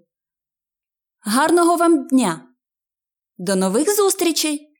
Гарного 1.22 1.76
вам 1.76 2.08
дня! 2.08 2.42
До 3.38 3.56
нових 3.56 3.96
зустрічей! 3.96 4.75